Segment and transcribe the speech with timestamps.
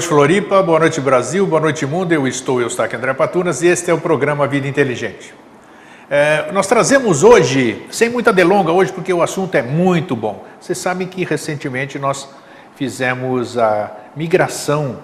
[0.00, 0.62] noite, Floripa.
[0.62, 1.46] Boa noite, Brasil.
[1.46, 2.12] Boa noite, mundo.
[2.12, 5.34] Eu estou, eu estou aqui, André Patunas, e este é o programa Vida Inteligente.
[6.08, 10.44] É, nós trazemos hoje, sem muita delonga hoje, porque o assunto é muito bom.
[10.58, 12.28] Vocês sabem que recentemente nós
[12.76, 15.00] fizemos a migração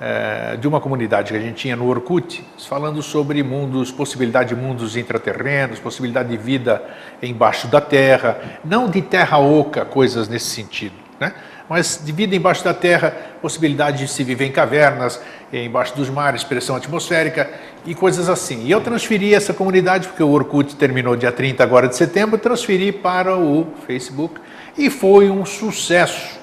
[0.00, 4.60] é, de uma comunidade que a gente tinha no Orkut, falando sobre mundos, possibilidade de
[4.60, 6.82] mundos intraterrenos, possibilidade de vida
[7.22, 11.34] embaixo da terra, não de terra oca, coisas nesse sentido, né?
[11.70, 15.20] Mas de vida embaixo da terra, possibilidade de se viver em cavernas,
[15.52, 17.48] embaixo dos mares, pressão atmosférica
[17.86, 18.64] e coisas assim.
[18.64, 22.90] E eu transferi essa comunidade, porque o Orkut terminou dia 30 agora de setembro, transferi
[22.90, 24.40] para o Facebook
[24.76, 26.40] e foi um sucesso.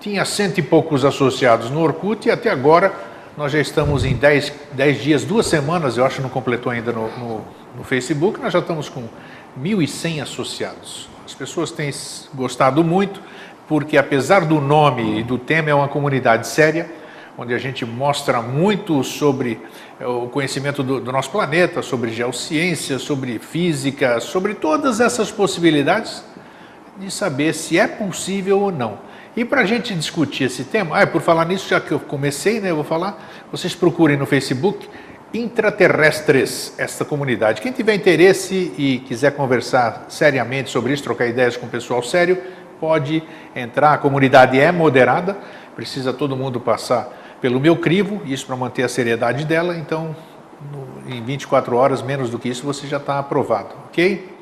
[0.00, 2.92] Tinha cento e poucos associados no Orkut e até agora
[3.36, 4.52] nós já estamos em 10,
[5.00, 7.44] dias, duas semanas, eu acho que não completou ainda no, no,
[7.76, 9.04] no Facebook, nós já estamos com
[9.62, 11.08] 1.100 associados.
[11.24, 11.90] As pessoas têm
[12.34, 13.20] gostado muito
[13.68, 16.90] porque apesar do nome e do tema é uma comunidade séria,
[17.38, 19.60] onde a gente mostra muito sobre
[20.00, 26.24] eh, o conhecimento do, do nosso planeta, sobre geociência, sobre física, sobre todas essas possibilidades
[26.98, 28.98] de saber se é possível ou não.
[29.36, 32.58] E para a gente discutir esse tema, ah, por falar nisso, já que eu comecei,
[32.58, 34.88] né, eu vou falar, vocês procurem no Facebook
[35.34, 37.60] Intraterrestres, esta comunidade.
[37.60, 42.40] Quem tiver interesse e quiser conversar seriamente sobre isso, trocar ideias com o pessoal sério,
[42.80, 43.22] pode
[43.54, 43.92] entrar.
[43.92, 45.36] A comunidade é moderada,
[45.74, 47.08] precisa todo mundo passar
[47.40, 50.16] pelo meu crivo, isso para manter a seriedade dela, então
[50.72, 54.34] no, em 24 horas, menos do que isso, você já está aprovado, ok?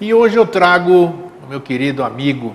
[0.00, 2.54] E hoje eu trago o meu querido amigo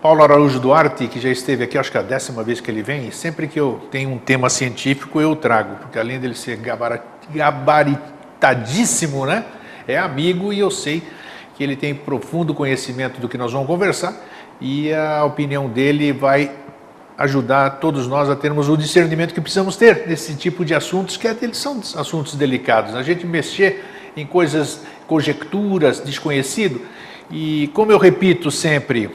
[0.00, 2.82] Paulo Araújo Duarte, que já esteve aqui, acho que é a décima vez que ele
[2.82, 6.58] vem, e sempre que eu tenho um tema científico eu trago, porque além dele ser
[7.30, 9.44] gabaritadíssimo, né,
[9.86, 11.02] é amigo e eu sei
[11.56, 14.14] que ele tem profundo conhecimento do que nós vamos conversar
[14.60, 16.50] e a opinião dele vai
[17.16, 21.26] ajudar todos nós a termos o discernimento que precisamos ter nesse tipo de assuntos, que
[21.26, 22.94] eles são assuntos delicados.
[22.94, 23.84] A gente mexer
[24.16, 26.80] em coisas, conjecturas, desconhecido.
[27.30, 29.10] E como eu repito sempre,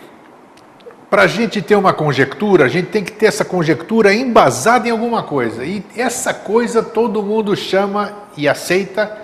[1.09, 4.91] para a gente ter uma conjectura, a gente tem que ter essa conjectura embasada em
[4.91, 5.63] alguma coisa.
[5.63, 9.17] E essa coisa todo mundo chama e aceita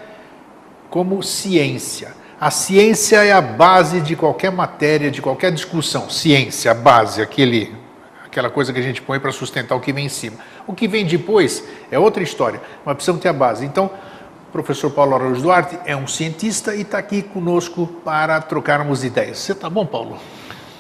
[0.89, 2.19] como ciência.
[2.42, 6.10] A ciência é a base de qualquer matéria, de qualquer discussão.
[6.10, 7.76] Ciência, a base, aquele,
[8.26, 10.38] aquela coisa que a gente põe para sustentar o que vem em cima.
[10.66, 13.66] O que vem depois é outra história, mas precisamos ter a base.
[13.66, 13.92] Então,
[14.48, 19.40] o professor Paulo Araújo Duarte é um cientista e está aqui conosco para trocarmos ideias.
[19.40, 20.18] Você está bom, Paulo?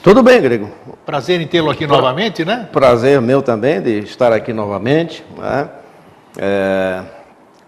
[0.01, 0.71] Tudo bem, Grego.
[1.05, 1.97] Prazer em tê-lo aqui pra...
[1.97, 2.69] novamente, né?
[2.71, 5.25] Prazer meu também de estar aqui novamente.
[5.37, 5.69] Né?
[6.37, 7.03] É...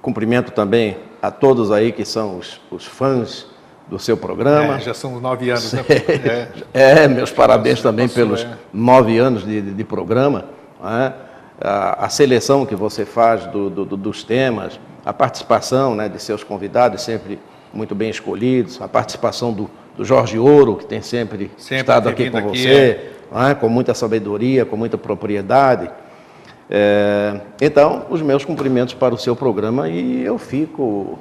[0.01, 3.50] Cumprimento também a todos aí que são os, os fãs
[3.91, 4.77] do seu programa.
[4.77, 5.83] É, já são nove anos, né?
[6.73, 8.49] É, é meus parabéns também passou, pelos é.
[8.73, 10.45] nove anos de, de, de programa.
[10.81, 11.11] É?
[11.59, 16.41] A, a, seleção que você faz do, do, dos temas, a participação né, de seus
[16.41, 17.37] convidados, sempre
[17.73, 22.31] muito bem escolhidos, a participação do, do Jorge Ouro, que tem sempre, sempre estado aqui
[22.31, 23.53] com aqui, você, é.
[23.53, 25.91] com muita sabedoria, com muita propriedade.
[26.69, 31.19] É, então, os meus cumprimentos para o seu programa e eu fico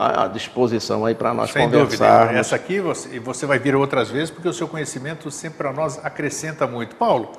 [0.00, 2.20] à disposição aí para nós Sem conversarmos.
[2.20, 2.40] Dúvida.
[2.40, 6.00] Essa aqui você, você vai vir outras vezes, porque o seu conhecimento sempre para nós
[6.02, 6.96] acrescenta muito.
[6.96, 7.32] Paulo,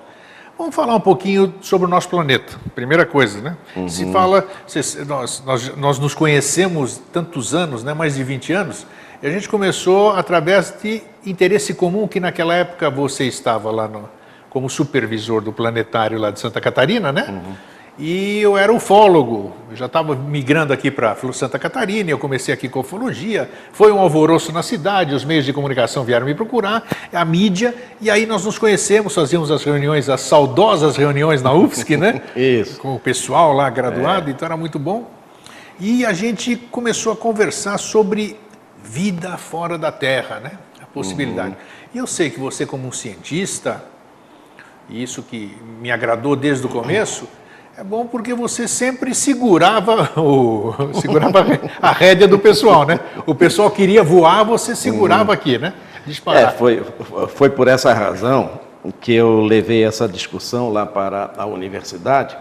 [0.58, 2.54] vamos falar um pouquinho sobre o nosso planeta.
[2.76, 3.58] Primeira coisa, né?
[3.76, 3.90] Uhum.
[3.90, 8.86] Se fala, se, nós, nós, nós nos conhecemos tantos anos, né, mais de 20 anos,
[9.24, 14.08] e a gente começou através de interesse comum, que naquela época você estava lá no,
[14.50, 17.26] como supervisor do planetário lá de Santa Catarina, né?
[17.28, 22.54] Uhum e eu era ufólogo, eu já estava migrando aqui para Santa Catarina, eu comecei
[22.54, 26.84] aqui com ufologia, foi um alvoroço na cidade, os meios de comunicação vieram me procurar,
[27.14, 31.98] a mídia, e aí nós nos conhecemos, fazíamos as reuniões, as saudosas reuniões na UFSC,
[31.98, 32.22] né?
[32.36, 32.80] Isso.
[32.80, 34.34] Com o pessoal lá graduado, é.
[34.34, 35.10] então era muito bom.
[35.80, 38.40] E a gente começou a conversar sobre
[38.84, 40.52] vida fora da Terra, né?
[40.82, 41.50] A possibilidade.
[41.50, 41.56] Uhum.
[41.94, 43.84] E eu sei que você, como um cientista,
[44.90, 47.28] e isso que me agradou desde o começo,
[47.78, 51.46] é bom porque você sempre segurava, o, segurava
[51.82, 53.00] a rédea do pessoal, né?
[53.26, 55.74] O pessoal queria voar, você segurava aqui, né?
[56.06, 56.44] Disparar.
[56.44, 56.84] É, foi,
[57.30, 58.60] foi por essa razão
[59.00, 62.36] que eu levei essa discussão lá para a universidade,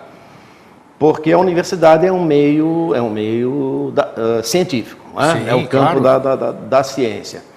[0.98, 5.32] porque a universidade é um meio, é um meio da, uh, científico, é?
[5.32, 6.00] Sim, é o campo claro.
[6.00, 7.49] da, da, da ciência.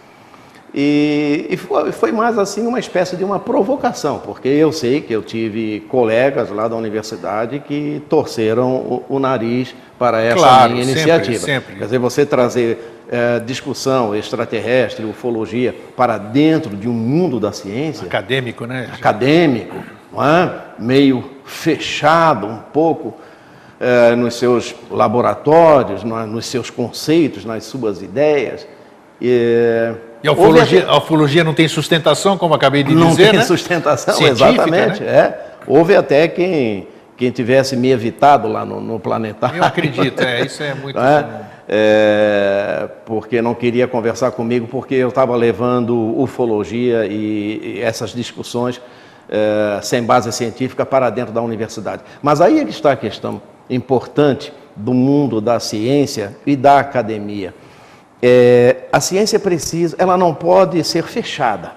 [0.74, 5.14] E, e foi, foi, mais assim uma espécie de uma provocação, porque eu sei que
[5.14, 10.84] eu tive colegas lá da universidade que torceram o, o nariz para essa claro, minha
[10.84, 11.38] iniciativa.
[11.38, 11.76] Sempre, sempre.
[11.76, 18.08] Quer dizer, você trazer é, discussão extraterrestre, ufologia para dentro de um mundo da ciência.
[18.08, 18.90] Acadêmico, né?
[18.92, 20.50] Acadêmico, é?
[20.80, 23.14] meio fechado um pouco
[23.80, 28.66] eh, nos seus laboratórios, nos seus conceitos, nas suas ideias.
[29.22, 29.94] E,
[30.24, 33.40] e a, ufologia, a ufologia não tem sustentação, como acabei de não dizer, Não tem
[33.40, 33.46] né?
[33.46, 35.04] sustentação, Científica, exatamente.
[35.04, 35.12] Né?
[35.12, 35.46] É.
[35.68, 36.88] Houve até quem,
[37.18, 39.58] quem tivesse me evitado lá no, no planetário.
[39.58, 41.26] Eu acredito, é, isso é muito é?
[41.68, 48.82] É, porque não queria conversar comigo, porque eu estava levando ufologia e, e essas discussões
[49.30, 52.02] é, sem base científica para dentro da universidade.
[52.22, 57.54] Mas aí é que está a questão importante do mundo da ciência e da academia.
[58.26, 61.74] É, a ciência precisa, ela não pode ser fechada.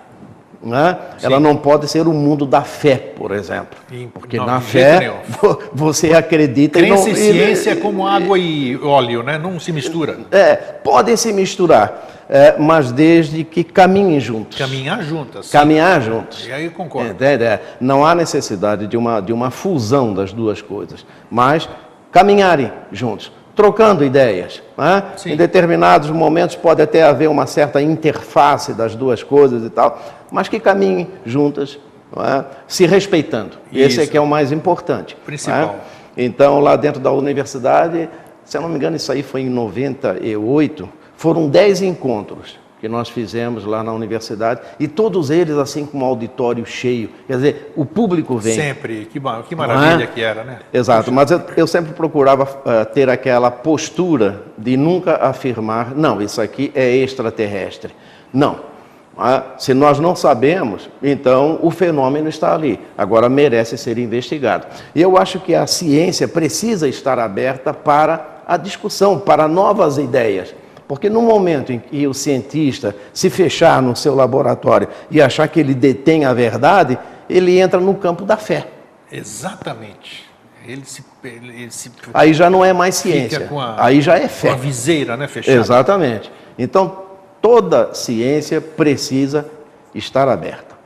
[0.62, 0.96] Né?
[1.20, 3.78] Ela não pode ser o mundo da fé, por exemplo.
[4.14, 5.12] Porque não, na fé
[5.74, 9.38] você acredita Crença e, não, e ciência é como água e óleo, né?
[9.38, 10.18] não se mistura.
[10.30, 14.56] É, podem se misturar, é, mas desde que caminhem juntos.
[14.56, 15.50] Caminhar juntos.
[15.50, 16.46] Caminhar juntos.
[16.46, 17.24] E aí concordo.
[17.24, 21.68] É, não há necessidade de uma, de uma fusão das duas coisas, mas
[22.10, 24.62] caminharem juntos trocando ideias.
[24.76, 25.02] Né?
[25.24, 29.98] Em determinados momentos pode até haver uma certa interface das duas coisas e tal,
[30.30, 31.78] mas que caminhem juntas,
[32.18, 32.44] é?
[32.68, 33.56] se respeitando.
[33.72, 33.86] Isso.
[33.86, 35.16] Esse é que é o mais importante.
[35.24, 35.80] Principal.
[36.16, 36.24] É?
[36.24, 38.08] Então, lá dentro da universidade,
[38.44, 43.08] se eu não me engano, isso aí foi em 98, foram 10 encontros que nós
[43.08, 47.10] fizemos lá na universidade, e todos eles assim com um auditório cheio.
[47.26, 48.54] Quer dizer, o público vem.
[48.54, 50.06] Sempre, que, que maravilha é?
[50.06, 50.60] que era, né?
[50.72, 56.40] Exato, mas eu, eu sempre procurava uh, ter aquela postura de nunca afirmar, não, isso
[56.40, 57.92] aqui é extraterrestre.
[58.32, 58.76] Não.
[59.16, 62.78] Uh, se nós não sabemos, então o fenômeno está ali.
[62.96, 64.66] Agora merece ser investigado.
[64.94, 70.54] E eu acho que a ciência precisa estar aberta para a discussão, para novas ideias.
[70.88, 75.58] Porque no momento em que o cientista se fechar no seu laboratório e achar que
[75.58, 78.68] ele detém a verdade, ele entra no campo da fé.
[79.10, 80.24] Exatamente.
[80.66, 83.48] Ele se, ele se Aí já não é mais ciência.
[83.52, 84.48] A, Aí já é fé.
[84.48, 85.58] Com a viseira, né, fechada.
[85.58, 86.30] Exatamente.
[86.58, 87.04] Então,
[87.40, 89.48] toda ciência precisa
[89.94, 90.76] estar aberta.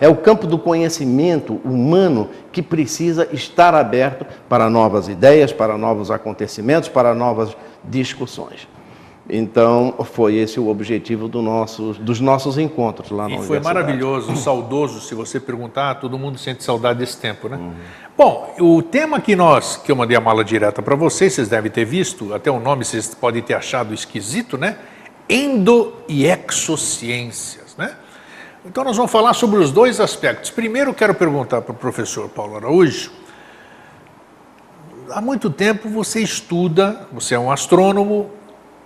[0.00, 0.06] É?
[0.06, 0.08] é?
[0.08, 6.88] o campo do conhecimento humano que precisa estar aberto para novas ideias, para novos acontecimentos,
[6.88, 8.66] para novas discussões.
[9.28, 14.34] Então, foi esse o objetivo do nosso, dos nossos encontros lá na e foi maravilhoso,
[14.36, 17.56] saudoso, se você perguntar, todo mundo sente saudade desse tempo, né?
[17.56, 17.72] Uhum.
[18.16, 21.70] Bom, o tema que nós, que eu mandei a mala direta para vocês, vocês devem
[21.70, 24.78] ter visto, até o nome vocês podem ter achado esquisito, né?
[25.28, 27.94] Endo e exociências, né?
[28.64, 30.50] Então nós vamos falar sobre os dois aspectos.
[30.50, 33.10] Primeiro quero perguntar para o professor Paulo Araújo,
[35.10, 38.30] há muito tempo você estuda, você é um astrônomo,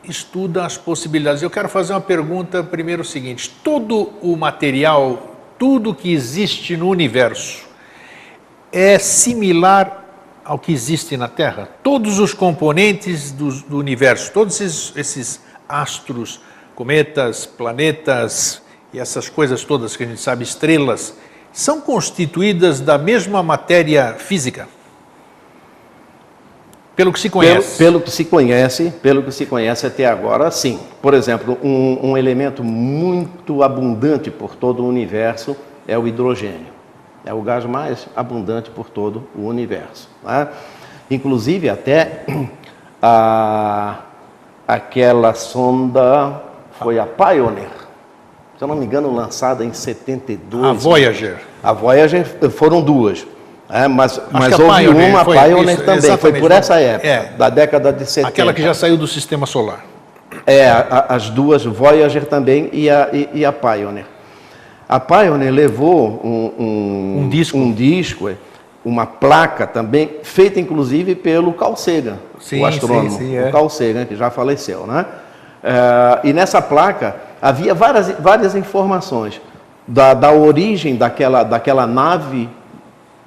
[0.08, 1.42] estuda as possibilidades.
[1.42, 6.88] Eu quero fazer uma pergunta primeiro o seguinte: todo o material, tudo que existe no
[6.88, 7.64] universo
[8.72, 10.04] é similar
[10.44, 11.68] ao que existe na Terra?
[11.82, 16.40] Todos os componentes do, do universo, todos esses, esses astros,
[16.74, 21.14] cometas, planetas e essas coisas todas que a gente sabe, estrelas,
[21.52, 24.68] são constituídas da mesma matéria física?
[26.96, 27.76] Pelo que se conhece.
[27.78, 30.78] Pelo, pelo, que se conhece, pelo que se conhece até agora, sim.
[31.02, 35.56] Por exemplo, um, um elemento muito abundante por todo o universo
[35.88, 36.72] é o hidrogênio.
[37.24, 40.08] É o gás mais abundante por todo o universo.
[40.22, 40.48] Né?
[41.10, 42.24] Inclusive até
[43.02, 44.00] a,
[44.68, 46.42] aquela sonda
[46.78, 47.70] foi a Pioneer,
[48.56, 50.64] se eu não me engano, lançada em 72.
[50.64, 51.40] A Voyager.
[51.62, 53.26] A Voyager foram duas.
[53.68, 57.32] É, mas mas houve Pioneer, uma foi, Pioneer isso, também, foi por essa época, é,
[57.36, 58.28] da década de 70.
[58.28, 59.84] Aquela que já saiu do sistema solar.
[60.46, 64.06] É, a, as duas, Voyager também e a, e, e, a Pioneer.
[64.86, 68.36] A Pioneer levou um, um, um disco, um disco é,
[68.84, 73.48] uma placa também, feita inclusive pelo Carl Sagan, sim, o astrônomo, sim, sim, é.
[73.48, 74.86] o Carl Sagan, que já faleceu.
[74.86, 75.06] Né?
[75.62, 79.40] É, e nessa placa havia várias, várias informações
[79.88, 82.48] da, da origem daquela, daquela nave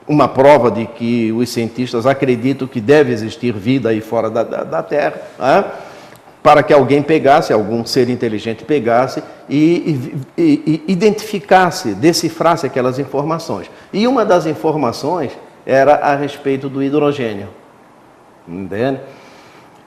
[0.08, 4.64] uma prova de que os cientistas acreditam que deve existir vida aí fora da, da,
[4.64, 5.66] da Terra, né?
[6.42, 13.70] para que alguém pegasse, algum ser inteligente pegasse e, e, e, identificasse, decifrasse aquelas informações.
[13.92, 15.34] E uma das informações
[15.66, 17.50] era a respeito do hidrogênio.
[18.48, 19.02] Entende?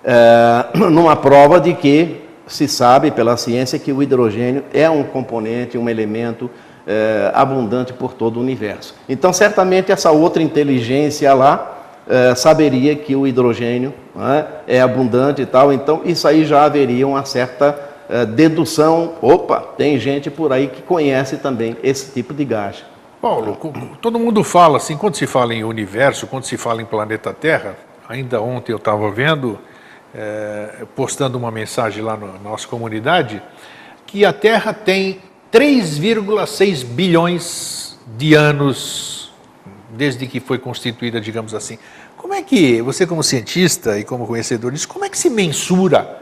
[0.05, 5.79] É, numa prova de que se sabe pela ciência que o hidrogênio é um componente,
[5.79, 6.51] um elemento
[6.87, 8.95] é, abundante por todo o universo.
[9.09, 15.47] Então, certamente, essa outra inteligência lá é, saberia que o hidrogênio né, é abundante e
[15.47, 19.15] tal, então isso aí já haveria uma certa é, dedução.
[19.21, 22.85] Opa, tem gente por aí que conhece também esse tipo de gás.
[23.21, 23.57] Paulo,
[24.01, 27.77] todo mundo fala assim, quando se fala em universo, quando se fala em planeta Terra,
[28.09, 29.59] ainda ontem eu estava vendo,
[30.97, 33.43] postando uma mensagem lá na nossa comunidade,
[34.07, 35.21] que a Terra tem
[35.53, 39.33] 3,6 bilhões de anos
[39.91, 41.79] desde que foi constituída, digamos assim.
[42.17, 46.19] Como é que, você como cientista e como conhecedor disso, como é que se mensura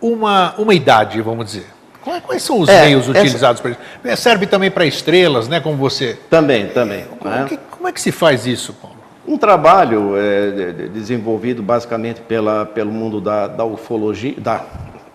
[0.00, 1.66] uma, uma idade, vamos dizer?
[2.02, 4.22] Quais são os é, meios utilizados para isso?
[4.22, 5.60] Serve também para estrelas, né?
[5.60, 6.18] Como você.
[6.30, 7.04] Também, também.
[7.04, 7.44] Como, né?
[7.46, 8.96] que, como é que se faz isso, Paulo?
[9.28, 14.64] Um trabalho é, desenvolvido basicamente pela, pelo mundo da, da ufologia, da,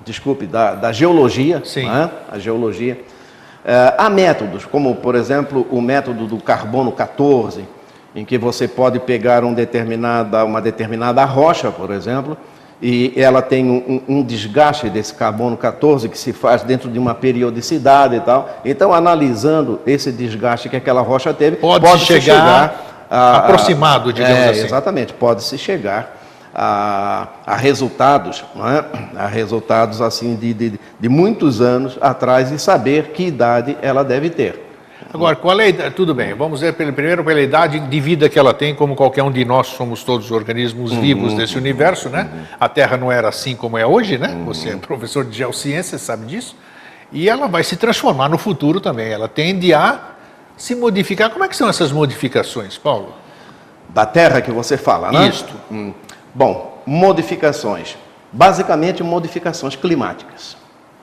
[0.06, 1.62] desculpe, da, da geologia.
[1.66, 1.88] Sim.
[1.88, 2.10] Né?
[2.32, 3.00] A geologia.
[3.66, 7.68] É, há métodos, como por exemplo o método do carbono 14,
[8.16, 12.38] em que você pode pegar um determinada, uma determinada rocha, por exemplo,
[12.80, 17.16] e ela tem um, um, desgaste desse carbono 14 que se faz dentro de uma
[17.16, 18.50] periodicidade e tal.
[18.64, 24.38] Então, analisando esse desgaste que aquela rocha teve, pode, pode chegar, chegar a, aproximado, digamos
[24.38, 24.66] é, assim.
[24.66, 26.15] Exatamente, pode se chegar
[26.56, 29.20] a, a resultados, é?
[29.20, 34.30] a resultados assim de, de, de muitos anos atrás e saber que idade ela deve
[34.30, 34.64] ter.
[35.14, 35.96] Agora, qual é a idade?
[35.96, 39.32] Tudo bem, vamos ver primeiro pela idade de vida que ela tem, como qualquer um
[39.32, 42.30] de nós somos todos organismos uhum, vivos desse universo, né?
[42.32, 42.44] Uhum.
[42.60, 44.30] A Terra não era assim como é hoje, né?
[44.30, 44.46] Uhum.
[44.46, 46.56] Você é professor de geociência, sabe disso.
[47.12, 49.10] E ela vai se transformar no futuro também.
[49.10, 50.00] Ela tende a
[50.58, 51.30] se modificar.
[51.30, 53.14] Como é que são essas modificações, Paulo?
[53.90, 55.30] Da Terra que você fala, né?
[55.30, 55.54] Isto.
[55.72, 55.94] Hum.
[56.36, 57.96] Bom, modificações.
[58.32, 60.58] Basicamente, modificações climáticas.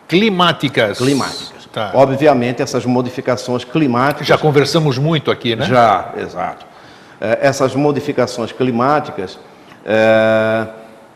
[0.07, 0.99] Climáticas.
[0.99, 1.67] Climáticas.
[1.73, 1.91] Tá.
[1.95, 4.27] Obviamente, essas modificações climáticas.
[4.27, 5.65] Já conversamos muito aqui, né?
[5.65, 6.67] Já, exato.
[7.19, 9.39] É, essas modificações climáticas,
[9.87, 10.67] é,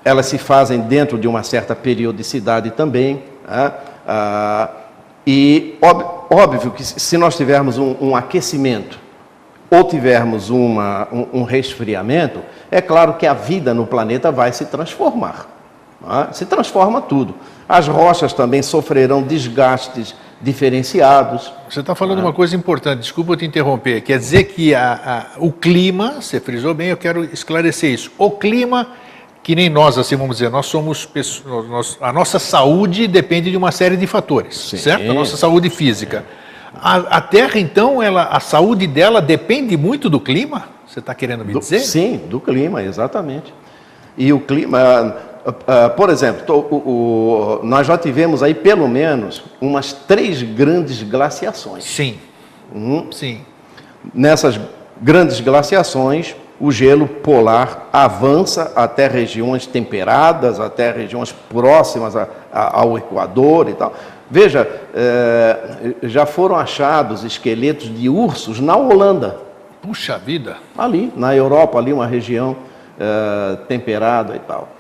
[0.03, 3.23] elas se fazem dentro de uma certa periodicidade também.
[3.47, 3.73] Né?
[4.09, 4.71] Ah,
[5.27, 5.77] e
[6.31, 8.99] óbvio que se nós tivermos um, um aquecimento
[9.71, 14.67] ou tivermos uma, um, um, resfriamento, é claro que a vida no planeta vai se
[14.67, 15.47] transformar.
[16.01, 16.29] Né?
[16.33, 17.35] Se transforma tudo.
[17.69, 21.53] As rochas também sofrerão desgastes diferenciados.
[21.69, 22.23] Você está falando ah.
[22.23, 24.03] uma coisa importante, desculpa eu te interromper.
[24.03, 28.13] Quer dizer que a, a, o clima, você frisou bem, eu quero esclarecer isso.
[28.19, 28.89] O clima,
[29.43, 31.09] que nem nós, assim vamos dizer, nós somos
[31.69, 34.77] nós, a nossa saúde depende de uma série de fatores, Sim.
[34.77, 35.11] certo?
[35.11, 36.25] A nossa saúde física.
[36.81, 40.69] A, a, Terra, então, ela, a saúde dela depende muito do clima?
[40.87, 41.81] Você está querendo me do, dizer?
[41.81, 43.53] Sim, do clima, exatamente.
[44.17, 45.17] E o clima,
[45.47, 51.85] Uh, por exemplo, o, o, nós já tivemos aí pelo menos umas três grandes glaciações.
[51.85, 52.19] Sim.
[52.75, 53.13] Uhum.
[53.13, 53.43] Sim.
[54.13, 54.59] Nessas
[55.01, 62.99] grandes glaciações, o gelo polar avança até regiões temperadas, até regiões próximas a, a, ao
[62.99, 63.95] Equador e tal.
[64.31, 69.39] Veja, é, já foram achados esqueletos de ursos na Holanda.
[69.81, 70.57] Puxa vida!
[70.77, 72.57] Ali, na Europa, ali uma região
[72.99, 74.76] é, temperada e tal.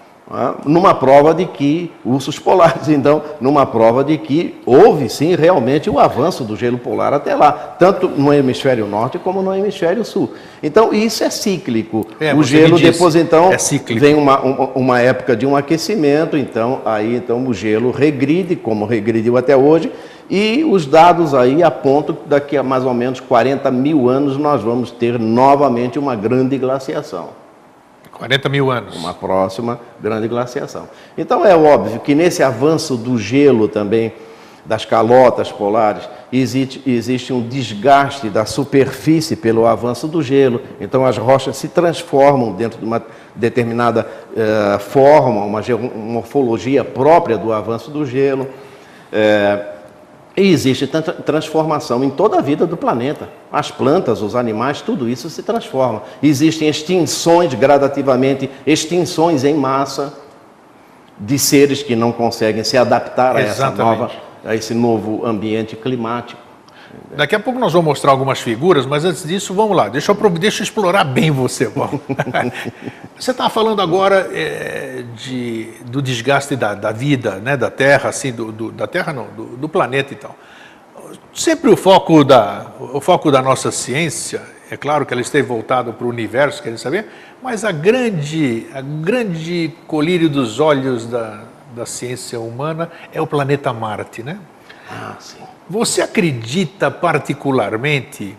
[0.64, 6.00] Numa prova de que, ursos polares, então, numa prova de que houve sim realmente o
[6.00, 10.32] avanço do gelo polar até lá, tanto no hemisfério norte como no hemisfério sul.
[10.60, 12.04] Então, isso é cíclico.
[12.18, 13.56] É, o gelo depois, então, é
[13.94, 14.40] vem uma,
[14.74, 19.92] uma época de um aquecimento, então, aí então o gelo regride, como regrediu até hoje,
[20.28, 24.60] e os dados aí apontam que daqui a mais ou menos 40 mil anos nós
[24.60, 27.45] vamos ter novamente uma grande glaciação.
[28.16, 28.96] 40 mil anos.
[28.96, 30.88] Uma próxima grande glaciação.
[31.16, 34.12] Então é óbvio que nesse avanço do gelo também,
[34.64, 40.60] das calotas polares, existe, existe um desgaste da superfície pelo avanço do gelo.
[40.80, 43.02] Então as rochas se transformam dentro de uma
[43.34, 45.60] determinada uh, forma, uma
[45.94, 48.48] morfologia própria do avanço do gelo.
[49.12, 49.75] Uh,
[50.36, 50.86] e existe
[51.24, 53.28] transformação em toda a vida do planeta.
[53.50, 56.02] As plantas, os animais, tudo isso se transforma.
[56.22, 60.12] Existem extinções gradativamente, extinções em massa
[61.18, 64.10] de seres que não conseguem se adaptar a, essa nova,
[64.44, 66.45] a esse novo ambiente climático.
[67.16, 69.88] Daqui a pouco nós vamos mostrar algumas figuras, mas antes disso, vamos lá.
[69.88, 72.00] Deixa eu, deixa eu explorar bem você, Paulo.
[73.18, 78.32] você estava falando agora é, de, do desgaste da, da, vida, né, da Terra, assim,
[78.32, 80.36] do, do, da Terra não, do, do, planeta e tal.
[81.32, 85.94] Sempre o foco, da, o foco da nossa ciência, é claro que ela esteve voltada
[85.94, 87.06] para o universo, querem saber,
[87.42, 93.72] mas a grande, a grande colírio dos olhos da, da ciência humana é o planeta
[93.72, 94.38] Marte, né?
[94.90, 95.45] Ah, sim.
[95.68, 98.36] Você acredita particularmente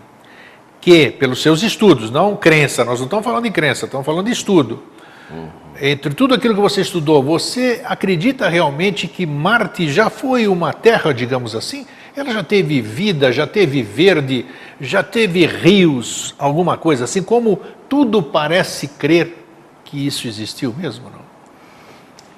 [0.80, 4.32] que, pelos seus estudos, não crença, nós não estamos falando de crença, estamos falando de
[4.32, 4.82] estudo.
[5.30, 5.50] Uhum.
[5.82, 11.14] Entre tudo aquilo que você estudou, você acredita realmente que Marte já foi uma terra,
[11.14, 11.86] digamos assim?
[12.16, 14.46] Ela já teve vida, já teve verde,
[14.80, 17.22] Já teve rios, alguma coisa assim?
[17.22, 17.60] Como
[17.90, 19.46] tudo parece crer
[19.84, 21.28] que isso existiu mesmo, não?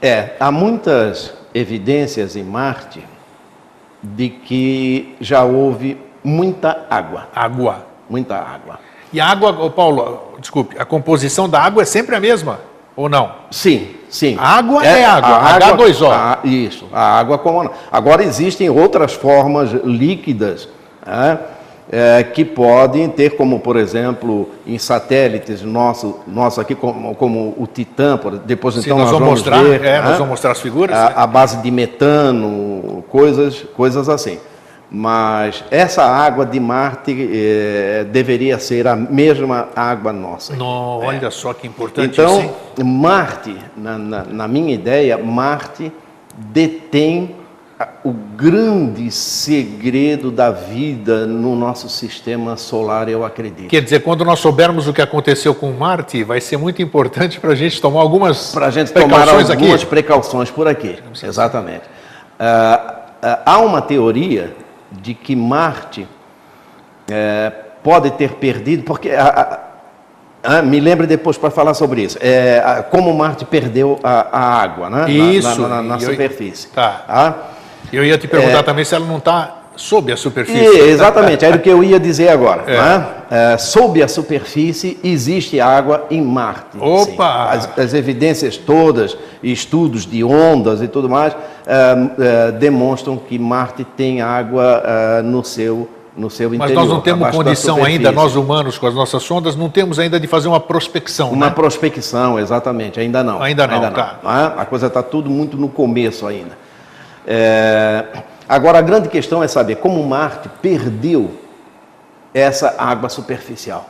[0.02, 3.04] É, há muitas evidências em Marte
[4.02, 7.28] de que já houve muita água.
[7.36, 7.86] Água.
[8.10, 8.80] Muita água.
[9.12, 12.60] E a água, Paulo, desculpe, a composição da água é sempre a mesma?
[12.96, 13.32] Ou não?
[13.50, 14.36] Sim, sim.
[14.40, 16.12] A água é, água, a água H2O.
[16.12, 17.70] a- isso, a água como.
[17.92, 20.68] Agora existem outras formas líquidas
[21.06, 21.40] né,
[21.92, 27.66] é, que podem ter, como por exemplo, em satélites nosso, nosso aqui, como, como o
[27.66, 30.62] Titã, por- depois Sim, então nós vamos mostrar, ver, é, né, nós vamos mostrar as
[30.62, 30.96] figuras.
[30.96, 31.02] né?
[31.16, 34.38] a, a base de metano, coisas, coisas assim.
[34.92, 40.56] Mas essa água de Marte eh, deveria ser a mesma água nossa.
[40.56, 42.86] Não, olha só que importante Então, isso?
[42.86, 45.92] Marte, na, na- na minha ideia, Marte
[46.36, 47.39] detém a-
[48.04, 53.70] o grande segredo da vida no nosso sistema solar, eu acredito.
[53.70, 57.52] Quer dizer, quando nós soubermos o que aconteceu com Marte, vai ser muito importante para
[57.52, 59.86] a gente tomar algumas Para a gente tomar algumas aqui.
[59.86, 61.00] precauções por aqui.
[61.24, 61.84] Exatamente.
[62.38, 64.54] Ah, ah, há uma teoria
[64.92, 66.06] de que Marte
[67.10, 69.60] eh, pode ter perdido, porque ah,
[70.44, 72.18] ah, me lembre depois para falar sobre isso.
[72.22, 75.02] É, como Marte perdeu a, a água, né?
[75.02, 76.68] Na- Isso, na, na- na eu- superfície.
[76.70, 77.06] Tá.
[77.08, 77.34] Ah?
[77.92, 80.60] Eu ia te perguntar também se ela não está sob a superfície.
[80.60, 82.64] E, exatamente, era o que eu ia dizer agora.
[82.68, 82.78] É.
[82.78, 83.08] né?
[83.32, 86.78] Eh, sob a superfície existe água em Marte.
[86.78, 87.46] Opa!
[87.52, 91.34] As, as evidências todas, estudos de ondas e tudo mais,
[91.66, 95.88] eh, eh, demonstram que Marte tem água eh, no seu
[96.18, 96.82] no seu Mas interior.
[96.82, 100.28] nós não temos condição ainda, nós humanos, com as nossas sondas, não temos ainda de
[100.28, 101.32] fazer uma prospecção.
[101.32, 101.52] Uma né?
[101.54, 103.42] prospecção, exatamente, ainda não.
[103.42, 104.20] Ainda não, tá.
[104.22, 106.58] Ah, A coisa está tudo muito no começo ainda.
[107.28, 108.06] É,
[108.50, 111.30] Agora, a grande questão é saber como Marte perdeu
[112.34, 113.88] essa água superficial.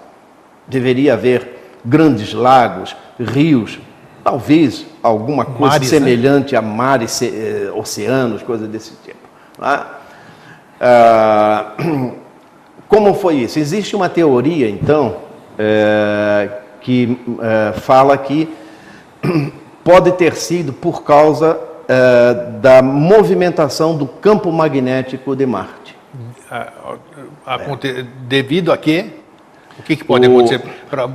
[0.67, 3.79] Deveria haver grandes lagos, rios,
[4.21, 5.97] talvez alguma coisa Mares, né?
[5.97, 9.29] semelhante a mares, eh, oceanos, coisa desse tipo.
[9.61, 9.87] Ah,
[10.81, 11.71] ah,
[12.89, 13.59] como foi isso?
[13.59, 15.19] Existe uma teoria, então,
[15.57, 16.49] eh,
[16.81, 18.53] que eh, fala que
[19.85, 25.97] pode ter sido por causa eh, da movimentação do campo magnético de Marte.
[26.51, 26.67] A-
[27.45, 29.07] a- aconte- Devido a quê?
[29.77, 30.61] O que, que pode O- acontecer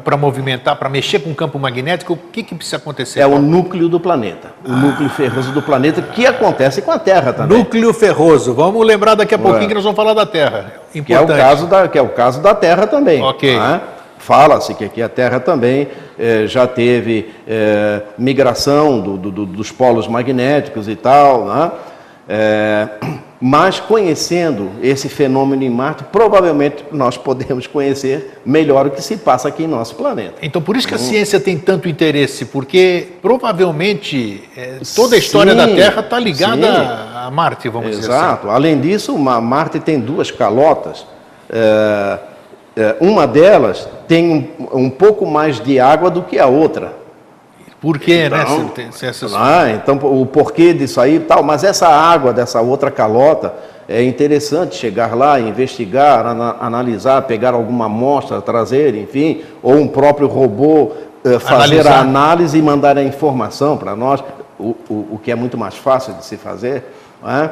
[0.05, 2.15] para movimentar, para mexer com o campo magnético?
[2.15, 3.21] O que, que precisa acontecer?
[3.21, 7.33] É o núcleo do planeta, o núcleo ferroso do planeta, que acontece com a Terra
[7.35, 7.59] também.
[7.59, 8.55] Núcleo ferroso.
[8.55, 9.69] Vamos lembrar daqui a pouquinho Ué.
[9.69, 10.73] que nós vamos falar da Terra.
[10.91, 11.39] Que é, o Importante.
[11.41, 13.23] caso da, que é o caso da Terra também.
[13.23, 13.57] Ok.
[13.59, 13.81] né?
[14.29, 15.87] Fala-se que aqui a Terra também
[16.19, 21.45] eh, já teve eh, migração do- do- do- dos polos magnéticos e tal.
[21.45, 21.71] Né?
[22.27, 22.89] Eh,
[23.39, 29.49] mas conhecendo esse fenômeno em Marte, provavelmente nós podemos conhecer melhor o que se passa
[29.49, 30.37] aqui em nosso planeta.
[30.41, 35.53] Então, por isso que a ciência tem tanto interesse, porque provavelmente eh, toda a história
[35.53, 37.17] Sim, da Terra está ligada sim.
[37.27, 38.25] a Marte, vamos dizer assim.
[38.25, 38.49] Exato.
[38.49, 41.07] Além disso, Ma- Marte tem duas calotas.
[41.51, 42.19] É,
[43.01, 46.93] uma delas tem um, um pouco mais de água do que a outra.
[47.81, 48.43] Por quê, né?
[48.43, 51.87] Então, se tem- se essas- Ah, então, o porquê disso aí e tal, mas essa
[51.87, 53.55] água dessa outra calota
[53.87, 60.27] é interessante chegar lá, investigar, ana- analisar, pegar alguma amostra, trazer, enfim, ou um próprio
[60.27, 60.93] robô
[61.27, 61.93] eh, fazer Analisar.
[61.93, 64.25] a análise e mandar a informação para nós,
[64.59, 66.85] o, o, o que é muito mais fácil de se fazer.
[67.27, 67.51] é?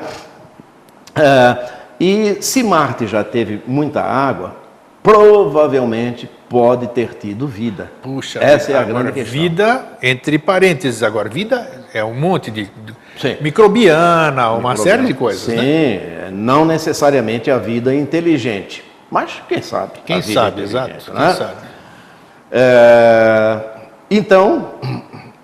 [1.15, 1.59] É,
[2.01, 4.55] e se Marte já teve muita água,
[5.03, 7.91] provavelmente pode ter tido vida.
[8.03, 9.33] Puxa, Essa é a grande questão.
[9.33, 12.71] vida, entre parênteses agora, vida é um monte de,
[13.19, 13.37] Sim.
[13.41, 16.31] microbiana, uma série de coisas, Sim, né?
[16.31, 19.93] não necessariamente a vida inteligente, mas quem sabe?
[20.05, 21.27] Quem sabe, exato, né?
[21.27, 21.57] quem sabe.
[22.51, 23.61] É,
[24.11, 24.75] então,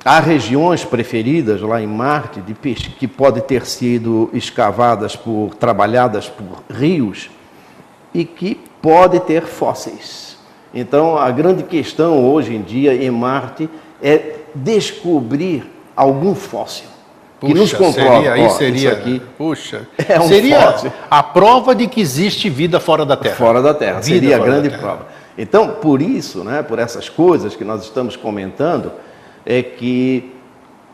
[0.05, 6.29] há regiões preferidas lá em Marte de peixe que podem ter sido escavadas por, trabalhadas
[6.29, 7.31] por rios
[8.15, 10.37] e que pode ter fósseis.
[10.73, 13.69] Então, a grande questão hoje em dia em Marte
[14.03, 15.65] é descobrir
[15.97, 16.87] algum fóssil
[17.41, 18.17] que nos Puxa, comprova.
[18.17, 20.93] seria, aí ó, seria, aqui puxa, é um seria fóssil.
[21.09, 23.37] a prova de que existe vida fora da Terra.
[23.37, 24.01] fora da Terra.
[24.01, 25.07] Vida Seria a grande prova.
[25.37, 28.91] Então, por isso, né, por essas coisas que nós estamos comentando,
[29.47, 30.33] é que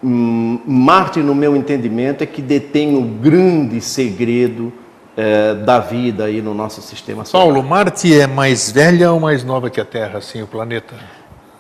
[0.03, 4.71] hum, Marte, no meu entendimento, é que detém o grande segredo
[5.17, 7.47] eh, da vida aí no nosso sistema solar.
[7.47, 10.95] Paulo, Marte é mais velha ou mais nova que a Terra, assim, o planeta?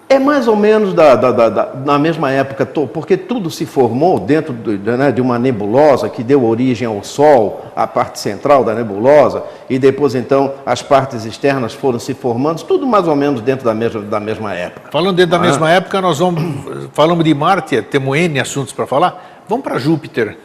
[0.06, 4.20] É mais ou menos da, da, da, da, na mesma época, porque tudo se formou
[4.20, 8.74] dentro de, né, de uma nebulosa que deu origem ao Sol, a parte central da
[8.74, 13.64] nebulosa, e depois então as partes externas foram se formando, tudo mais ou menos dentro
[13.64, 14.90] da mesma, da mesma época.
[14.92, 15.40] Falando dentro da ah.
[15.48, 19.42] mesma época, nós vamos falamos de Marte, temos N assuntos para falar.
[19.48, 20.36] Vamos para Júpiter.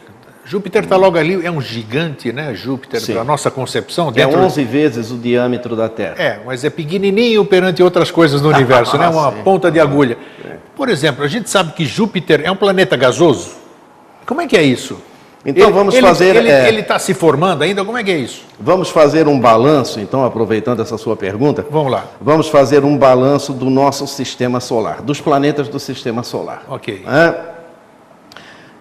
[0.50, 2.52] Júpiter está logo ali, é um gigante, né?
[2.56, 4.08] Júpiter, para nossa concepção.
[4.08, 4.36] É dentro...
[4.36, 6.16] É 11 vezes o diâmetro da Terra.
[6.18, 9.08] É, mas é pequenininho perante outras coisas no universo, né?
[9.08, 9.42] Uma Sim.
[9.44, 10.18] ponta de agulha.
[10.44, 10.56] É.
[10.74, 13.52] Por exemplo, a gente sabe que Júpiter é um planeta gasoso.
[14.26, 15.00] Como é que é isso?
[15.46, 16.34] Então ele, vamos fazer.
[16.34, 17.84] Ele é, está se formando ainda?
[17.84, 18.42] Como é que é isso?
[18.58, 21.64] Vamos fazer um balanço, então, aproveitando essa sua pergunta.
[21.70, 22.06] Vamos lá.
[22.20, 26.64] Vamos fazer um balanço do nosso sistema solar, dos planetas do sistema solar.
[26.68, 27.04] Ok.
[27.06, 27.34] É,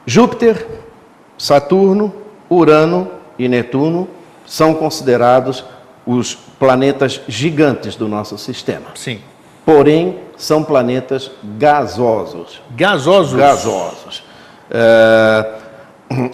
[0.07, 0.65] Júpiter
[1.39, 2.13] Saturno,
[2.49, 3.07] Urano
[3.39, 4.09] e Netuno
[4.45, 5.63] são considerados
[6.05, 8.87] os planetas gigantes do nosso sistema.
[8.95, 9.21] Sim.
[9.65, 12.61] Porém, são planetas gasosos.
[12.75, 13.39] Gasosos?
[13.39, 14.23] Gasosos.
[14.69, 15.45] É,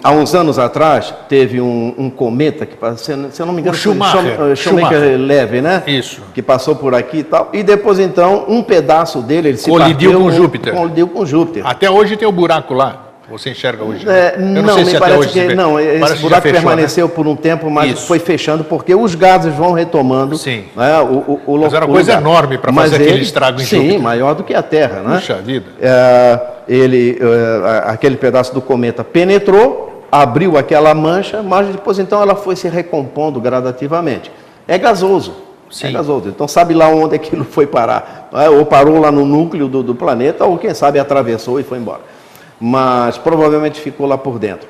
[0.02, 3.78] há uns anos atrás, teve um, um cometa que, se eu não me engano, o
[3.78, 4.56] Schumacher.
[4.56, 5.84] Schumacher leve, né?
[5.86, 6.20] Isso.
[6.34, 7.50] Que passou por aqui e tal.
[7.52, 10.74] E depois, então, um pedaço dele, ele se colidiu com Júpiter.
[10.74, 11.64] Colidiu com Júpiter.
[11.64, 13.05] Até hoje tem o um buraco lá.
[13.28, 14.06] Você enxerga hoje?
[14.06, 14.18] Né?
[14.18, 15.80] É, não, não me parece que não.
[15.80, 17.12] Esse parece buraco fechou, permaneceu né?
[17.12, 18.06] por um tempo, mas Isso.
[18.06, 20.38] foi fechando porque os gases vão retomando.
[20.38, 20.64] Sim.
[20.76, 23.76] Né, o, o, o, mas era uma coisa enorme para fazer aquele estrago em Sim,
[23.78, 24.00] Júpiter.
[24.00, 25.16] maior do que a Terra, né?
[25.16, 25.66] Puxa vida.
[25.80, 32.36] É, ele, é, aquele pedaço do cometa penetrou, abriu aquela mancha, mas depois então ela
[32.36, 34.30] foi se recompondo gradativamente.
[34.68, 35.34] É gasoso.
[35.68, 35.88] Sim.
[35.88, 36.28] É gasoso.
[36.28, 38.28] Então sabe lá onde aquilo foi parar?
[38.34, 41.78] É, ou parou lá no núcleo do, do planeta, ou quem sabe atravessou e foi
[41.78, 42.14] embora
[42.60, 44.68] mas provavelmente ficou lá por dentro.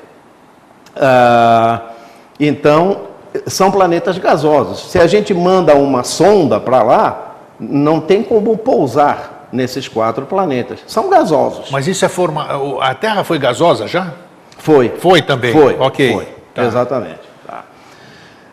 [0.95, 1.81] Ah,
[2.39, 3.07] então,
[3.45, 4.91] são planetas gasosos.
[4.91, 10.79] Se a gente manda uma sonda para lá, não tem como pousar nesses quatro planetas.
[10.87, 11.69] São gasosos.
[11.71, 12.47] Mas isso é forma.
[12.81, 14.13] A Terra foi gasosa já?
[14.57, 14.89] Foi.
[14.97, 15.53] Foi também?
[15.53, 15.77] Foi.
[15.79, 16.13] Ok.
[16.13, 16.27] Foi.
[16.53, 16.65] Tá.
[16.65, 17.21] Exatamente.
[17.45, 17.63] Tá.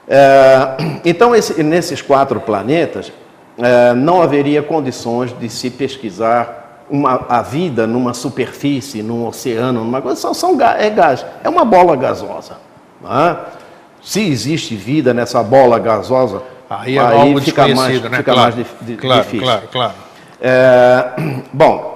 [0.07, 3.13] É, então, esse, nesses quatro planetas,
[3.59, 10.03] é, não haveria condições de se pesquisar uma, a vida numa superfície, num oceano, numa
[10.03, 12.57] coisa, são, são, é gás, é uma bola gasosa.
[13.05, 13.37] É?
[14.03, 18.19] Se existe vida nessa bola gasosa, aí, é aí fica, mais, né?
[18.19, 19.47] fica claro, mais di, claro, difícil.
[19.47, 19.93] Claro, claro.
[20.41, 21.11] É,
[21.53, 21.95] bom,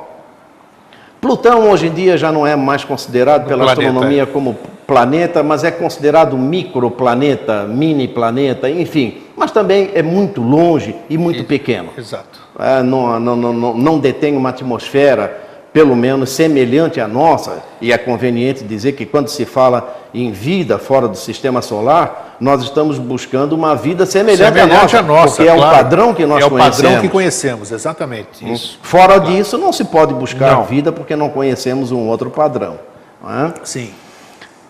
[1.21, 4.27] Plutão hoje em dia já não é mais considerado pela planeta, astronomia é.
[4.27, 9.23] como planeta, mas é considerado microplaneta, mini planeta, enfim.
[9.39, 11.91] Mas também é muito longe e muito pequeno.
[11.97, 17.93] Exato é, não, não, não, não detém uma atmosfera, pelo menos semelhante à nossa, e
[17.93, 22.99] é conveniente dizer que quando se fala em vida fora do sistema solar, nós estamos
[22.99, 25.61] buscando uma vida semelhante, semelhante à, nossa, nossa, porque claro.
[25.61, 26.43] é o padrão que nós conhecemos.
[26.43, 26.83] É o conhecemos.
[26.83, 28.45] padrão que conhecemos, exatamente.
[28.45, 28.53] Hum.
[28.53, 28.79] Isso.
[28.83, 29.31] Fora claro.
[29.31, 30.65] disso, não se pode buscar não.
[30.65, 32.79] vida porque não conhecemos um outro padrão.
[33.25, 33.53] É?
[33.63, 33.91] Sim.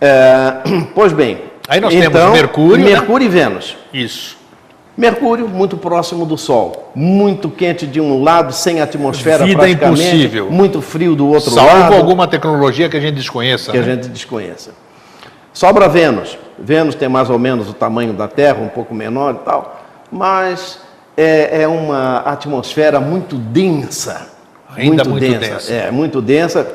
[0.00, 0.54] É,
[0.94, 1.38] pois bem.
[1.68, 2.84] Aí nós então, temos Mercúrio.
[2.84, 3.34] Mercúrio né?
[3.34, 3.76] e Vênus.
[3.92, 4.37] Isso.
[4.98, 6.90] Mercúrio, muito próximo do Sol.
[6.92, 10.02] Muito quente de um lado, sem atmosfera Vida praticamente.
[10.02, 10.50] impossível.
[10.50, 11.80] Muito frio do outro Salvo lado.
[11.82, 13.70] Salvo alguma tecnologia que a gente desconheça.
[13.70, 13.84] Que né?
[13.84, 14.72] a gente desconheça.
[15.52, 16.36] Sobra Vênus.
[16.58, 19.80] Vênus tem mais ou menos o tamanho da Terra, um pouco menor e tal,
[20.10, 20.80] mas
[21.16, 24.32] é, é uma atmosfera muito densa.
[24.74, 25.54] Ainda muito, muito densa.
[25.54, 25.72] densa.
[25.72, 26.66] É, muito densa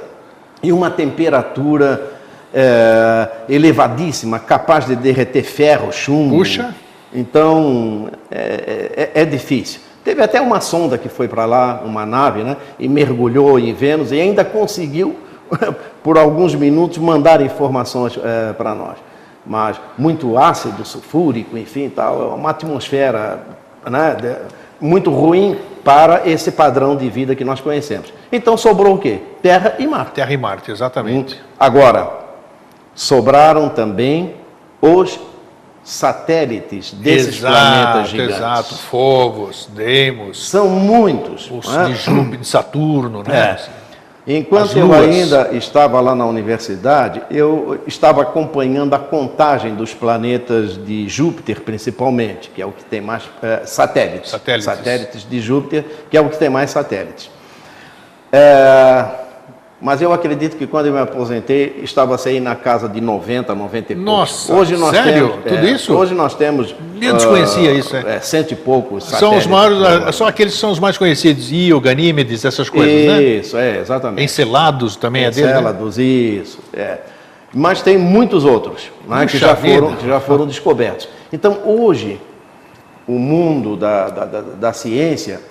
[0.63, 2.13] e uma temperatura
[2.53, 6.38] é, elevadíssima, capaz de derreter ferro, chumbo.
[6.38, 6.73] Puxa!
[7.13, 9.82] Então, é, é, é difícil.
[10.04, 14.12] Teve até uma sonda que foi para lá, uma nave, né, e mergulhou em Vênus
[14.12, 15.15] e ainda conseguiu,
[16.04, 18.97] por alguns minutos, mandar informações é, para nós.
[19.45, 23.43] Mas muito ácido, sulfúrico, enfim, tal, é uma atmosfera
[23.89, 24.38] né,
[24.80, 28.13] muito ruim para esse padrão de vida que nós conhecemos.
[28.32, 29.19] Então sobrou o quê?
[29.41, 30.12] Terra e Marte.
[30.13, 31.39] Terra e Marte, exatamente.
[31.60, 32.10] Agora,
[32.95, 34.36] sobraram também
[34.82, 35.19] os
[35.84, 38.36] satélites desses exato, planetas gigantes.
[38.38, 40.50] Exato, Fogos, Deimos.
[40.50, 41.52] São muitos.
[41.52, 43.58] Os de Júpiter, de Saturno, né?
[43.69, 43.84] É.
[44.26, 51.10] Enquanto eu ainda estava lá na universidade, eu estava acompanhando a contagem dos planetas de
[51.10, 54.32] Júpiter, principalmente, que é o que tem mais é, satélites.
[54.32, 54.65] Satélites.
[54.65, 57.30] Satélites de Júpiter, que é o que tem mais satélites.
[58.32, 59.06] É,
[59.84, 63.91] mas eu acredito que quando eu me aposentei, estava aí na casa de 90, 90
[63.91, 64.02] e poucos.
[64.02, 65.28] Nossa, hoje nós sério?
[65.28, 65.93] Temos, Tudo é, isso?
[65.93, 66.74] Hoje nós temos...
[67.02, 68.15] Eu desconhecia uh, isso, é.
[68.15, 68.19] é.
[68.22, 72.46] Cento e poucos São os maiores, são aqueles que são os mais conhecidos, Io, Ganímedes,
[72.46, 73.24] essas coisas, isso, né?
[73.24, 74.24] Isso, é, exatamente.
[74.24, 75.69] Encelados também Encelados, é dele, né?
[75.69, 76.98] Encelados, isso, é.
[77.54, 81.10] Mas tem muitos outros né, que, já foram, que já foram descobertos.
[81.32, 82.22] Então, hoje,
[83.06, 85.41] o mundo da, da, da, da ciência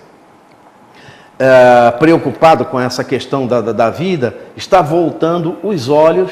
[1.42, 6.30] é, preocupado com essa questão da, da, da, vida, está voltando os olhos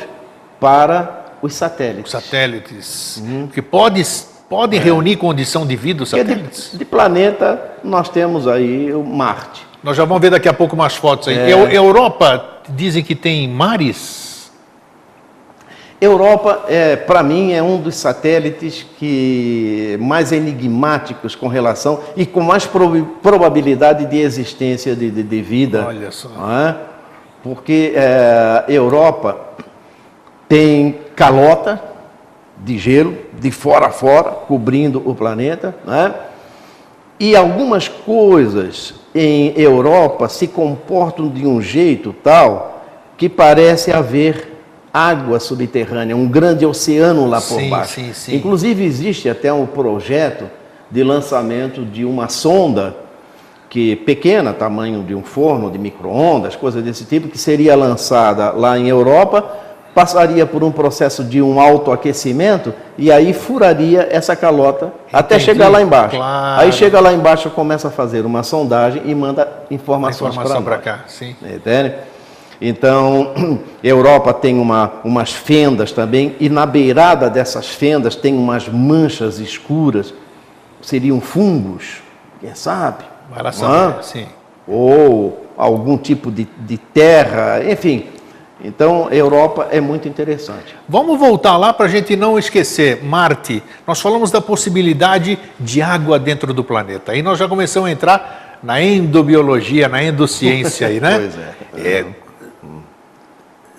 [0.61, 2.15] para os satélites.
[2.15, 3.17] Os satélites.
[3.17, 3.49] Uhum.
[3.49, 4.01] Que pode,
[4.49, 4.83] podem é.
[4.83, 6.71] reunir condição de vida os satélites?
[6.71, 9.67] De, de, planeta, nós temos aí o Marte.
[9.83, 11.37] Nós já vamos ver daqui a pouco mais fotos aí.
[11.37, 11.77] É.
[11.77, 14.30] Europa, dizem que tem mares
[16.01, 22.41] Europa, é, para mim, é um dos satélites que mais enigmáticos com relação e com
[22.41, 22.67] mais
[23.23, 25.85] probabilidade de existência de, de, de vida.
[25.87, 26.31] Olha só.
[26.51, 26.77] É?
[27.43, 29.39] Porque é, Europa
[30.49, 31.83] tem calota
[32.57, 35.75] de gelo, de fora a fora, cobrindo o planeta.
[35.87, 36.13] É?
[37.19, 42.83] E algumas coisas em Europa se comportam de um jeito tal
[43.19, 44.50] que parece haver
[44.93, 47.95] água subterrânea, um grande oceano lá por sim, baixo.
[47.95, 48.37] Sim, sim.
[48.37, 50.47] Inclusive existe até um projeto
[50.91, 52.97] de lançamento de uma sonda
[53.69, 58.77] que pequena, tamanho de um forno de micro-ondas, coisa desse tipo, que seria lançada lá
[58.77, 59.59] em Europa,
[59.95, 65.09] passaria por um processo de um autoaquecimento e aí furaria essa calota Entendi.
[65.13, 66.17] até chegar lá embaixo.
[66.17, 66.61] Claro.
[66.61, 71.01] Aí chega lá embaixo, começa a fazer uma sondagem e manda informações informação para cá.
[71.07, 71.37] Sim.
[71.43, 71.95] Entende?
[72.61, 73.33] Então,
[73.83, 80.13] Europa tem uma, umas fendas também, e na beirada dessas fendas tem umas manchas escuras,
[80.83, 82.03] seriam fungos,
[82.41, 83.05] quem sabe?
[83.31, 84.27] Vai lá saber, sim.
[84.69, 88.07] Ou algum tipo de, de terra, enfim.
[88.63, 90.77] Então, Europa é muito interessante.
[90.87, 93.03] Vamos voltar lá para a gente não esquecer.
[93.03, 97.13] Marte, nós falamos da possibilidade de água dentro do planeta.
[97.13, 101.31] Aí nós já começamos a entrar na endobiologia, na endociência aí, né?
[101.73, 101.89] pois é.
[101.89, 102.07] é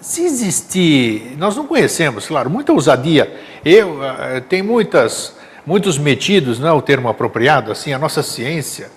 [0.01, 3.31] se existir, nós não conhecemos, claro, muita ousadia.
[3.63, 8.89] Eu uh, tem muitas, muitos metidos, não é o termo apropriado, assim, a nossa ciência,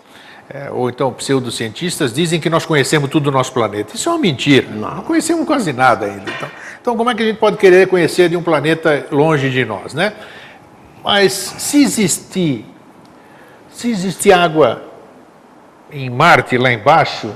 [0.49, 3.95] é, ou então pseudocientistas dizem que nós conhecemos tudo do nosso planeta.
[3.95, 4.69] Isso é uma mentira.
[4.71, 6.31] Não, não conhecemos quase nada ainda.
[6.31, 9.65] Então, então, como é que a gente pode querer conhecer de um planeta longe de
[9.65, 10.13] nós, né?
[11.03, 12.67] Mas se existir,
[13.71, 14.83] se existir água
[15.91, 17.31] em Marte lá embaixo,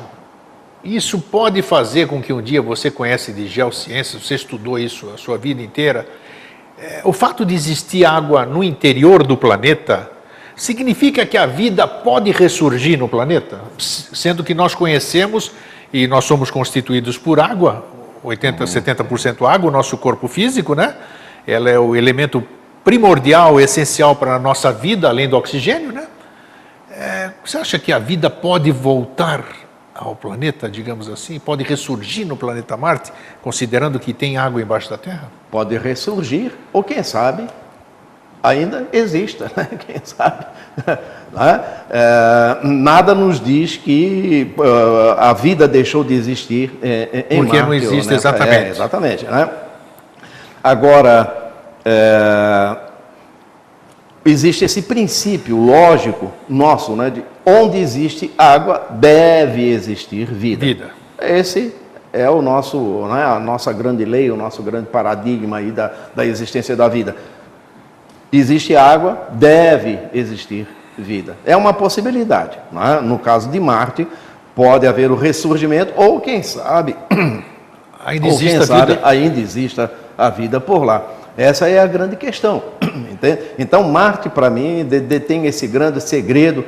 [0.82, 5.18] isso pode fazer com que um dia você conhece de geociências, você estudou isso a
[5.18, 6.06] sua vida inteira.
[6.78, 10.10] É, o fato de existir água no interior do planeta
[10.54, 15.52] significa que a vida pode ressurgir no planeta, sendo que nós conhecemos
[15.92, 17.84] e nós somos constituídos por água,
[18.22, 20.94] 80, 70% água, o nosso corpo físico, né?
[21.46, 22.44] Ela é o elemento
[22.84, 26.06] primordial, essencial para a nossa vida, além do oxigênio, né?
[26.90, 29.44] É, você acha que a vida pode voltar
[29.98, 31.40] ao planeta, digamos assim?
[31.40, 35.28] Pode ressurgir no planeta Marte, considerando que tem água embaixo da Terra?
[35.50, 37.48] Pode ressurgir, ou quem sabe,
[38.40, 39.68] ainda exista, né?
[39.84, 40.46] quem sabe.
[41.32, 41.64] Né?
[41.90, 47.48] É, nada nos diz que uh, a vida deixou de existir é, em Porque Marte.
[47.48, 48.54] Porque não existe, exatamente.
[48.54, 49.24] É, exatamente.
[49.24, 49.50] Né?
[50.62, 51.50] Agora,
[51.84, 52.76] é,
[54.24, 60.64] existe esse princípio lógico nosso, né, de onde existe água, deve existir vida.
[60.64, 60.90] Vida.
[61.20, 61.74] Esse
[62.12, 66.24] é o nosso, né, a nossa grande lei, o nosso grande paradigma aí da, da
[66.24, 67.16] existência da vida.
[68.32, 71.36] Existe água, deve existir vida.
[71.44, 72.58] É uma possibilidade.
[72.70, 73.00] Né?
[73.02, 74.06] No caso de Marte,
[74.54, 76.96] pode haver o ressurgimento, ou quem sabe,
[78.04, 79.06] ainda existe a sabe, vida.
[79.06, 81.06] ainda exista a vida por lá.
[81.36, 82.62] Essa é a grande questão.
[82.82, 83.40] Entende?
[83.58, 86.64] Então, Marte, para mim, detém esse grande segredo,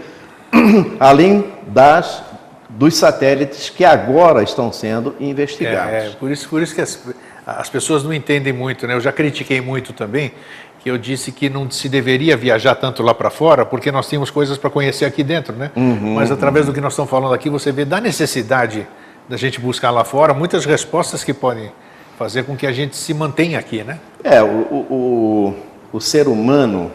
[0.98, 2.22] além das
[2.70, 5.92] dos satélites que agora estão sendo investigados.
[5.92, 7.02] É, é por, isso, por isso que as,
[7.44, 8.86] as pessoas não entendem muito.
[8.86, 8.94] Né?
[8.94, 10.32] Eu já critiquei muito também,
[10.78, 14.30] que eu disse que não se deveria viajar tanto lá para fora, porque nós temos
[14.30, 15.54] coisas para conhecer aqui dentro.
[15.54, 15.70] Né?
[15.76, 16.72] Uhum, Mas através uhum.
[16.72, 18.86] do que nós estamos falando aqui, você vê da necessidade
[19.28, 21.70] da gente buscar lá fora muitas respostas que podem
[22.18, 23.98] fazer com que a gente se mantenha aqui, né?
[24.22, 25.56] É, o, o,
[25.92, 26.90] o ser humano,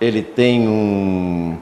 [0.00, 1.56] ele tem um,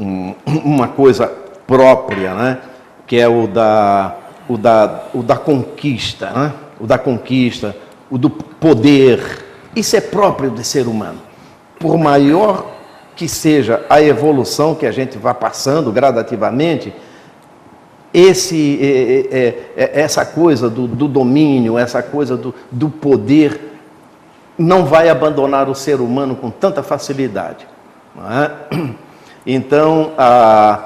[0.00, 0.34] um,
[0.64, 1.30] uma coisa
[1.66, 2.58] própria, né?
[3.06, 4.16] Que é o da,
[4.48, 6.52] o da, o da conquista, né?
[6.80, 7.76] O da conquista,
[8.10, 9.44] o do poder.
[9.76, 11.20] Isso é próprio do ser humano.
[11.78, 12.66] Por maior
[13.14, 16.92] que seja a evolução que a gente vai passando gradativamente,
[18.12, 23.78] esse, é, é, é, essa coisa do, do, domínio, essa coisa do, do poder,
[24.58, 27.66] não vai abandonar o ser humano com tanta facilidade.
[28.16, 29.00] É?
[29.46, 30.80] Então, a,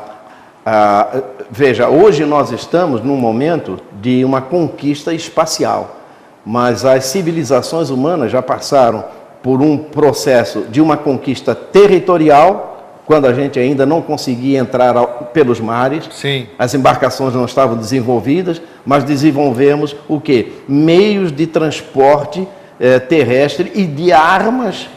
[0.65, 5.97] a, veja, hoje nós estamos num momento de uma conquista espacial,
[6.45, 9.05] mas as civilizações humanas já passaram
[9.43, 12.71] por um processo de uma conquista territorial
[13.05, 14.95] quando a gente ainda não conseguia entrar
[15.33, 16.09] pelos mares.
[16.11, 16.47] Sim.
[16.59, 20.53] As embarcações não estavam desenvolvidas, mas desenvolvemos o quê?
[20.67, 22.49] Meios de transporte
[22.81, 24.89] eh, terrestre e de armas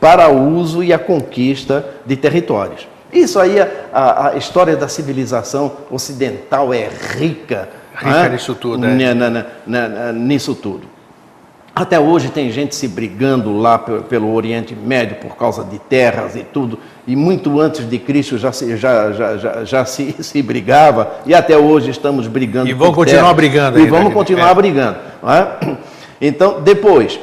[0.00, 2.88] para o uso e a conquista de territórios.
[3.12, 3.56] Isso aí,
[3.92, 7.68] a, a história da civilização ocidental é rica.
[7.94, 10.12] Rica nisso tudo, é.
[10.12, 10.92] Nisso tudo.
[11.74, 16.44] Até hoje tem gente se brigando lá pelo Oriente Médio por causa de terras e
[16.44, 21.10] tudo, e muito antes de Cristo já se, já, já, já, já se, se brigava,
[21.24, 22.68] e até hoje estamos brigando.
[22.68, 23.80] E vamos continuar terra, brigando.
[23.80, 24.54] E vamos continuar é.
[24.54, 24.98] brigando.
[25.26, 25.76] É?
[26.20, 27.18] Então, depois,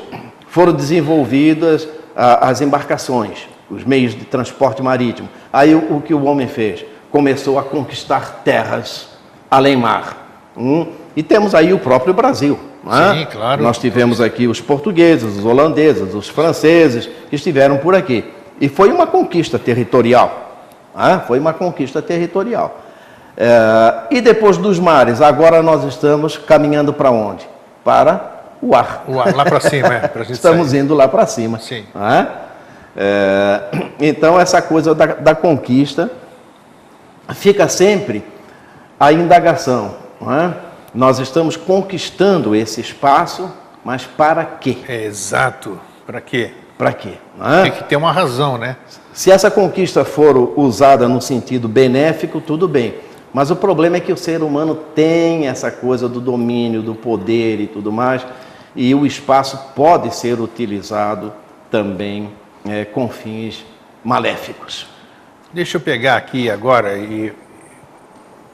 [0.47, 5.29] foram desenvolvidas ah, as embarcações, os meios de transporte marítimo.
[5.51, 6.85] Aí o, o, que o homem fez?
[7.11, 9.09] Começou a conquistar terras
[9.49, 10.17] além mar.
[10.55, 10.87] Hum?
[11.15, 12.59] E temos aí o próprio Brasil.
[12.87, 13.19] É?
[13.19, 13.61] Sim, claro.
[13.61, 18.23] Nós tivemos aqui os portugueses, os holandeses, os franceses que estiveram por aqui.
[18.61, 20.67] E foi uma conquista territorial.
[20.97, 21.19] É?
[21.19, 22.79] Foi uma conquista territorial.
[23.37, 27.47] É, e depois dos mares, agora nós estamos caminhando para onde?
[27.85, 29.05] Para o ar.
[29.07, 30.11] O ar, lá para cima, é.
[30.29, 30.81] estamos sair.
[30.81, 31.57] indo lá para cima.
[31.59, 31.85] Sim.
[31.95, 32.48] É?
[33.01, 33.61] É?
[33.97, 36.11] então, essa coisa da, da conquista
[37.33, 38.21] fica sempre
[38.99, 39.95] a indagação.
[40.21, 40.53] É?
[40.93, 43.49] Nós estamos conquistando esse espaço,
[43.85, 44.79] mas para quê?
[44.85, 45.79] É exato.
[46.05, 46.51] Para quê?
[46.77, 47.13] Para quê?
[47.39, 47.63] É?
[47.63, 48.75] Tem que ter uma razão, né?
[49.13, 52.95] Se essa conquista for usada no sentido benéfico, tudo bem.
[53.33, 57.61] Mas o problema é que o ser humano tem essa coisa do domínio, do poder
[57.61, 58.25] e tudo mais,
[58.75, 61.31] e o espaço pode ser utilizado
[61.69, 62.29] também
[62.69, 63.65] é, com fins
[64.03, 64.87] maléficos.
[65.51, 67.33] Deixa eu pegar aqui agora e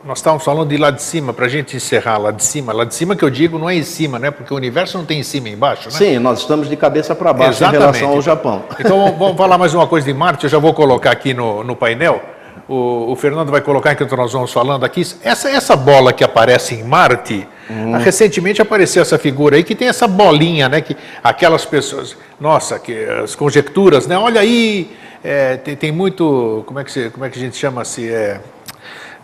[0.06, 2.72] nós estávamos falando de lá de cima, para a gente encerrar lá de cima.
[2.72, 4.30] Lá de cima que eu digo não é em cima, né?
[4.30, 5.92] Porque o universo não tem em cima e embaixo, né?
[5.98, 7.82] Sim, nós estamos de cabeça para baixo Exatamente.
[7.82, 8.64] em relação ao Japão.
[8.80, 11.76] Então vamos falar mais uma coisa de Marte, eu já vou colocar aqui no, no
[11.76, 12.22] painel.
[12.68, 15.02] O, o, Fernando vai colocar enquanto nós vamos falando aqui.
[15.24, 17.98] Essa, essa bola que aparece em Marte, hum.
[17.98, 20.82] recentemente apareceu essa figura aí que tem essa bolinha, né?
[20.82, 22.94] Que aquelas pessoas, nossa, que
[23.24, 24.18] as conjecturas, né?
[24.18, 24.90] Olha aí,
[25.24, 28.10] é, tem, tem, muito, como é que, se, como é que a gente chama-se?
[28.10, 28.40] É,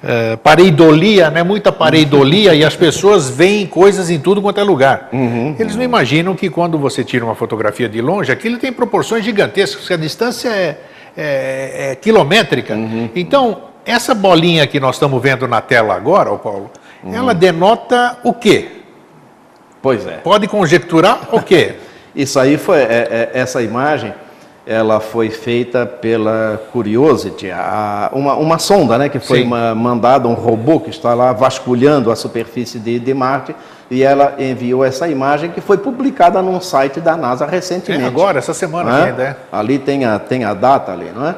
[0.04, 1.44] é, pareidolia, né?
[1.44, 5.10] muita pareidolia, e as pessoas veem coisas em tudo quanto é lugar.
[5.14, 9.24] Uhum, Eles não imaginam que quando você tira uma fotografia de longe, aquilo tem proporções
[9.24, 10.78] gigantescas, que a distância é,
[11.16, 12.74] é, é quilométrica.
[12.74, 13.10] Uhum.
[13.16, 16.72] Então, essa bolinha que nós estamos vendo na tela agora, Paulo,
[17.04, 17.14] uhum.
[17.14, 18.82] ela denota o quê?
[19.82, 20.18] Pois é.
[20.18, 21.76] Pode conjecturar o quê?
[22.16, 24.14] Isso aí foi, é, é, essa imagem
[24.66, 30.34] ela foi feita pela Curiosity, a, uma, uma sonda né, que foi uma, mandada, um
[30.34, 33.56] robô que está lá vasculhando a superfície de, de, Marte,
[33.90, 38.04] e ela enviou essa imagem que foi publicada num site da NASA recentemente.
[38.04, 39.04] É agora, essa semana é?
[39.10, 39.36] ainda é.
[39.52, 41.36] Ali tem a, tem a data ali, não é?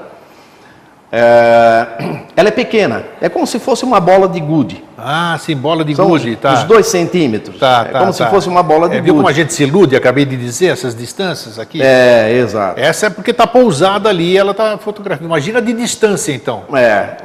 [1.15, 1.87] É,
[2.35, 4.83] ela é pequena, é como se fosse uma bola de gude.
[4.97, 6.53] Ah, sim, bola de São gude, tá.
[6.53, 7.59] Os dois centímetros.
[7.59, 8.13] Tá, é tá, como tá.
[8.13, 9.05] se fosse uma bola de é, gude.
[9.05, 11.79] Viu como a gente se ilude, acabei de dizer, essas distâncias aqui?
[11.83, 12.79] É, exato.
[12.79, 15.27] Essa é porque está pousada ali, ela está fotografando.
[15.27, 16.63] Imagina de distância, então.
[16.75, 17.17] É.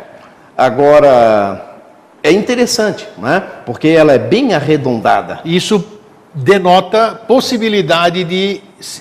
[0.55, 1.65] Agora,
[2.23, 3.43] é interessante, né?
[3.65, 5.41] Porque ela é bem arredondada.
[5.47, 5.83] Isso
[6.35, 8.61] denota possibilidade de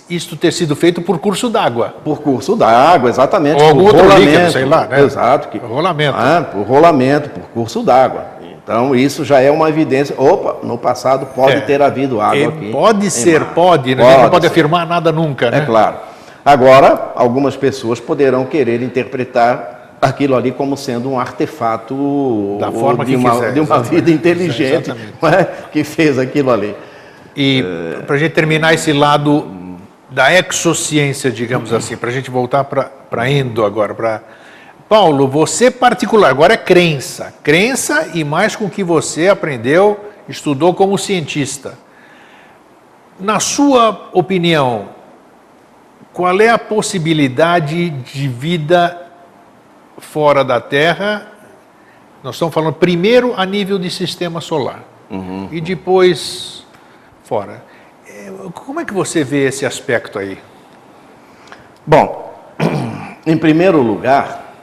[0.10, 1.96] isto ter sido feito por curso d'água.
[2.04, 3.62] Por curso d'água, exatamente.
[3.62, 4.88] Ou algum outro rolamento, líquido, sei lá.
[4.88, 5.02] Né?
[5.02, 5.48] Exato.
[5.50, 6.18] Que, rolamento.
[6.18, 8.38] Ah, por rolamento, por curso d'água.
[8.64, 10.14] Então, isso já é uma evidência.
[10.20, 11.62] Opa, no passado pode é.
[11.62, 12.72] ter havido água é, aqui.
[12.72, 13.54] Pode ser, mar.
[13.54, 14.02] pode, né?
[14.02, 14.08] pode.
[14.08, 14.52] A gente não pode ser.
[14.52, 15.60] afirmar nada nunca, né?
[15.60, 15.96] É claro.
[16.44, 23.12] Agora, algumas pessoas poderão querer interpretar aquilo ali como sendo um artefato da forma de,
[23.12, 25.44] que uma, quiser, de uma vida inteligente é?
[25.72, 26.76] que fez aquilo ali.
[27.36, 28.02] E é...
[28.02, 29.57] para a gente terminar esse lado
[30.10, 34.24] da exociência, digamos assim, para a gente voltar para endo agora, para
[34.88, 40.00] Paulo, você particular, agora é crença, crença e mais com o que você aprendeu,
[40.30, 41.78] estudou como cientista.
[43.20, 44.90] Na sua opinião,
[46.14, 49.10] qual é a possibilidade de vida
[49.98, 51.28] fora da Terra?
[52.24, 55.50] Nós estamos falando primeiro a nível de sistema solar uhum.
[55.52, 56.66] e depois
[57.24, 57.64] fora.
[58.48, 60.38] É, como é que você vê esse aspecto aí?
[61.86, 62.34] Bom,
[63.26, 64.54] em primeiro lugar,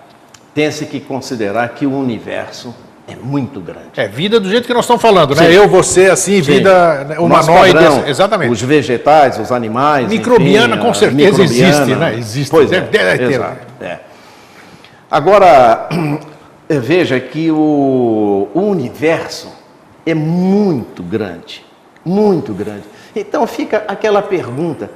[0.54, 2.74] tem-se que considerar que o universo
[3.06, 3.90] é muito grande.
[3.96, 5.46] É vida do jeito que nós estamos falando, né?
[5.46, 5.52] Sim.
[5.52, 6.52] Eu, você, assim, Sim.
[6.52, 8.52] vida né, humanoide, padrão, exatamente.
[8.52, 10.08] Os vegetais, os animais.
[10.08, 12.14] Microbiana, enfim, com certeza existe, né?
[12.16, 12.50] Existe.
[12.50, 13.32] Pois é, deve, ter.
[13.32, 13.98] Exato, é.
[15.10, 15.88] Agora,
[16.68, 19.52] veja que o, o universo
[20.06, 21.64] é muito grande
[22.04, 22.84] muito grande.
[23.14, 24.90] Então fica aquela pergunta: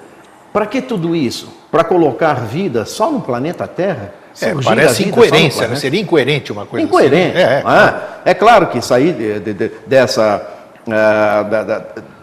[0.52, 1.52] para que tudo isso?
[1.70, 4.14] Para colocar vida só no planeta Terra?
[4.40, 5.76] É, parece incoerência, né?
[5.76, 7.48] seria incoerente uma coisa incoerente, assim.
[7.48, 8.24] Incoerente.
[8.24, 8.30] É, é.
[8.30, 10.54] é, claro que sair de, de, dessa.
[10.86, 11.62] Uh, da,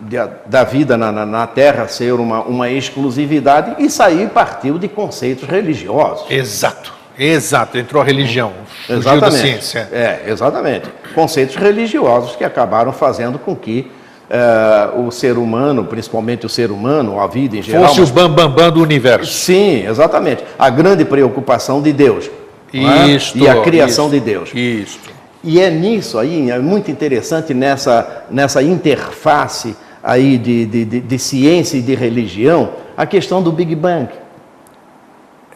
[0.02, 4.88] da, da, vida na, na, na, Terra ser uma, uma exclusividade e sair partiu de
[4.88, 6.26] conceitos religiosos.
[6.32, 8.54] Exato, exato, entrou a religião,
[8.90, 9.88] exatamente, da ciência.
[9.92, 10.90] É, exatamente.
[11.14, 13.92] Conceitos religiosos que acabaram fazendo com que
[14.30, 17.88] uh, o ser humano, principalmente o ser humano, a vida em geral.
[17.88, 18.10] Fosse mas...
[18.10, 19.32] o bambambam bam, bam do universo.
[19.32, 20.44] Sim, exatamente.
[20.58, 22.30] A grande preocupação de Deus.
[22.74, 23.38] Isso.
[23.38, 23.42] É?
[23.42, 24.52] E a criação isso, de Deus.
[24.54, 25.00] Isso.
[25.44, 31.20] E é nisso aí, é muito interessante nessa, nessa interface aí de, de, de, de
[31.20, 34.10] ciência e de religião, a questão do Big Bang.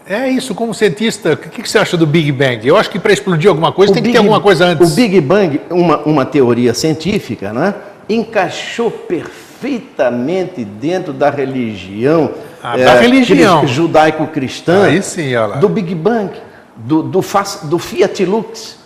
[0.08, 2.68] É isso, como cientista, o que, que, você acha do Big Bang?
[2.68, 4.92] Eu acho que para explodir alguma coisa o tem Big, que ter alguma coisa antes.
[4.92, 7.76] O Big Bang, uma, uma teoria científica, né?
[8.10, 12.32] Encaixou perfeitamente dentro da religião,
[12.64, 13.66] ah, é, da religião.
[13.68, 14.88] judaico-cristã
[15.60, 16.34] do Big Bang,
[16.76, 17.22] do, do,
[17.64, 18.80] do Fiat Lux.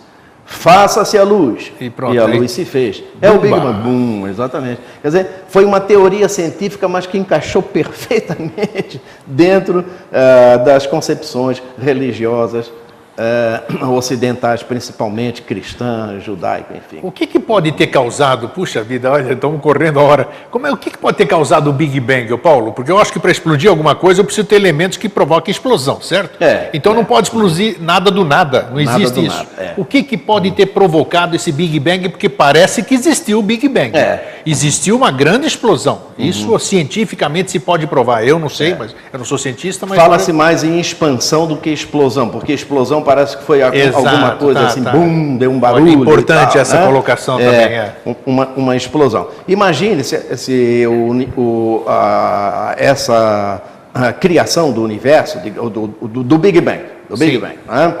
[0.46, 1.72] Faça-se a luz.
[1.80, 3.02] E, pronto, e a luz se fez.
[3.20, 3.82] É o Big Bang.
[3.82, 4.80] Boom, exatamente.
[5.00, 12.70] Quer dizer, foi uma teoria científica, mas que encaixou perfeitamente dentro uh, das concepções religiosas
[13.18, 17.00] uh, ocidentais, principalmente cristãs, judaicas, enfim.
[17.02, 20.28] O que, que, pode ter causado, puxa vida, olha, estamos correndo a hora.
[20.50, 22.72] Como é, o que, pode ter causado o Big Bang, Paulo?
[22.72, 26.00] Porque eu acho que para explodir alguma coisa eu preciso ter elementos que provoquem explosão,
[26.00, 26.42] certo?
[26.42, 29.36] É, então é, não pode explodir nada do nada, não nada existe isso.
[29.36, 29.74] Nada, é.
[29.76, 32.08] O que, que pode ter provocado esse Big Bang?
[32.08, 33.96] Porque parece que existiu o Big Bang.
[33.96, 34.40] É.
[34.46, 36.14] Existiu uma grande explosão.
[36.18, 36.24] Uhum.
[36.26, 38.26] Isso cientificamente se pode provar.
[38.26, 38.76] Eu não sei, é.
[38.76, 39.98] mas eu não sou cientista, mas.
[39.98, 44.60] Fala-se mais em expansão do que explosão, porque explosão parece que foi Exato, alguma coisa
[44.60, 44.90] tá, assim, tá.
[44.90, 45.88] bum, deu um barulho.
[45.88, 46.86] importante tal, essa né?
[46.86, 47.96] colocação é, também, é.
[48.26, 49.28] Uma, uma explosão.
[49.46, 53.62] Imagine se, se o, o, a, essa
[53.94, 57.94] a criação do universo, do, do, do, Big Bang, do Big Bang né?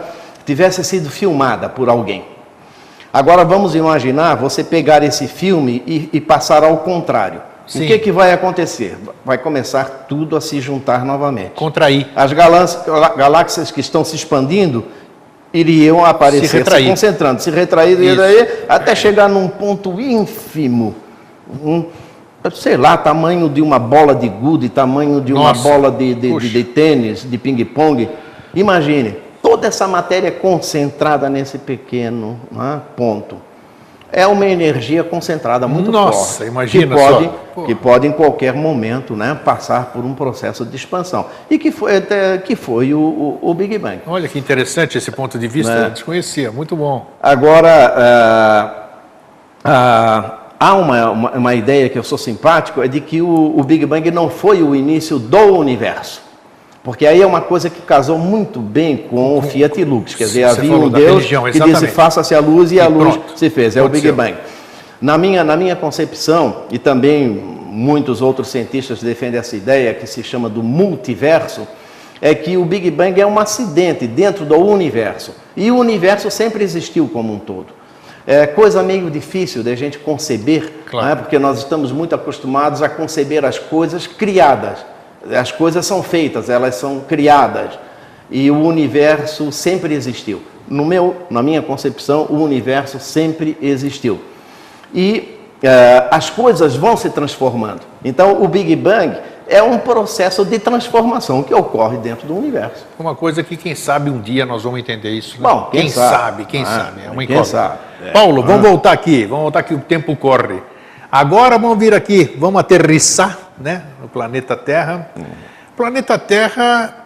[0.44, 2.24] tivesse sido filmada por alguém.
[3.12, 7.40] Agora vamos imaginar você pegar esse filme e, e passar ao contrário.
[7.64, 7.84] Sim.
[7.84, 8.98] O que, que vai acontecer?
[9.24, 11.52] Vai começar tudo a se juntar novamente.
[11.52, 12.08] Contrair.
[12.14, 14.84] As galáxias que estão se expandindo
[15.54, 20.96] iriam aparecer se, se concentrando, se retrair, retrair até chegar num ponto ínfimo.
[21.64, 21.84] Um,
[22.52, 25.62] sei lá, tamanho de uma bola de gude, tamanho de uma Nossa.
[25.62, 28.08] bola de, de, de, de tênis, de ping-pong.
[28.52, 33.36] Imagine, toda essa matéria concentrada nesse pequeno né, ponto
[34.16, 36.48] é uma energia concentrada muito Nossa, forte.
[36.48, 37.62] imagina que pode, só.
[37.64, 41.26] Que pode, em qualquer momento, né, passar por um processo de expansão.
[41.50, 44.00] E que foi, até, que foi o, o, o Big Bang.
[44.06, 45.90] Olha que interessante esse ponto de vista, né?
[45.90, 47.10] desconhecia, muito bom.
[47.20, 48.86] Agora,
[49.64, 53.58] uh, uh, há uma, uma, uma, ideia que eu sou simpático, é de que o,
[53.58, 56.22] o Big Bang não foi o início do universo.
[56.84, 60.44] Porque aí é uma coisa que casou muito bem com o Fiat Lux, quer dizer,
[60.44, 63.38] havia um Deus religião, que disse faça-se a luz e, e a luz pronto.
[63.38, 64.36] se fez, é o Big Bang.
[65.00, 70.22] Na minha, na minha concepção, e também muitos outros cientistas defendem essa ideia que se
[70.22, 71.66] chama do multiverso,
[72.20, 75.34] é que o Big Bang é um acidente dentro do universo.
[75.56, 77.68] E o universo sempre existiu como um todo.
[78.26, 81.06] É coisa meio difícil de a gente conceber, claro.
[81.06, 81.14] né?
[81.16, 84.84] porque nós estamos muito acostumados a conceber as coisas criadas.
[85.32, 87.78] As coisas são feitas, elas são criadas.
[88.30, 90.42] E o universo sempre existiu.
[90.68, 94.20] No meu, na minha concepção, o universo sempre existiu.
[94.94, 97.82] E uh, as coisas vão se transformando.
[98.04, 99.16] Então, o Big Bang
[99.46, 102.86] é um processo de transformação que ocorre dentro do universo.
[102.98, 105.40] Uma coisa que, quem sabe, um dia nós vamos entender isso.
[105.40, 105.48] Né?
[105.48, 107.00] Bom, quem, quem sabe, sabe, quem ah, sabe.
[107.06, 107.78] É uma quem sabe.
[108.06, 108.10] É.
[108.10, 108.68] Paulo, vamos ah.
[108.68, 109.26] voltar aqui.
[109.26, 110.62] Vamos voltar aqui, o tempo corre.
[111.12, 115.10] Agora vamos vir aqui, vamos aterrissar né, no planeta Terra.
[115.16, 115.24] Hum.
[115.76, 117.04] Planeta Terra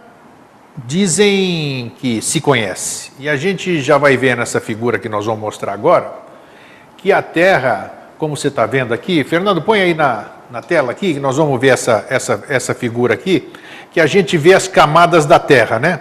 [0.86, 3.11] dizem que se conhece.
[3.18, 6.12] E a gente já vai ver nessa figura que nós vamos mostrar agora,
[6.96, 11.14] que a Terra, como você está vendo aqui, Fernando, põe aí na, na tela aqui,
[11.14, 13.53] que nós vamos ver essa, essa, essa figura aqui,
[13.92, 16.01] que a gente vê as camadas da Terra, né?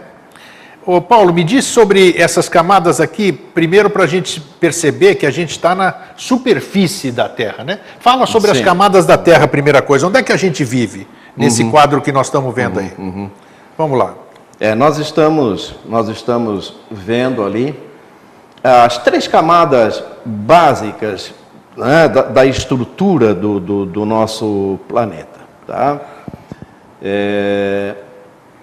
[0.88, 5.29] Ô Paulo, me diz sobre essas camadas aqui, primeiro para a gente perceber que a
[5.29, 7.79] gente está na superfície da Terra, né?
[7.99, 8.59] Fala sobre Sim.
[8.59, 10.07] as camadas da Terra, primeira coisa.
[10.07, 11.71] Onde é que a gente vive nesse uhum.
[11.71, 12.85] quadro que nós estamos vendo uhum.
[12.85, 12.93] aí?
[12.97, 13.29] Uhum.
[13.77, 14.13] Vamos lá.
[14.61, 17.77] É, nós estamos, nós estamos vendo ali
[18.63, 21.33] as três camadas básicas
[21.75, 25.41] né, da, da, estrutura do, do, do, nosso planeta.
[25.67, 25.99] Tá?
[27.03, 27.93] É,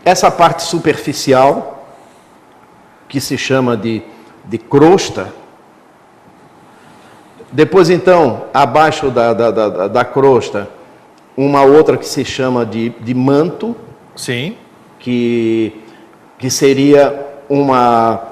[0.07, 1.74] essa parte superficial
[3.09, 4.03] que se chama de,
[4.45, 5.33] de crosta.
[7.53, 10.69] Depois, então, abaixo da, da, da, da crosta,
[11.37, 13.77] uma outra que se chama de, de manto.
[14.17, 14.57] Sim.
[14.99, 15.83] Que,
[16.39, 18.23] que seria uma,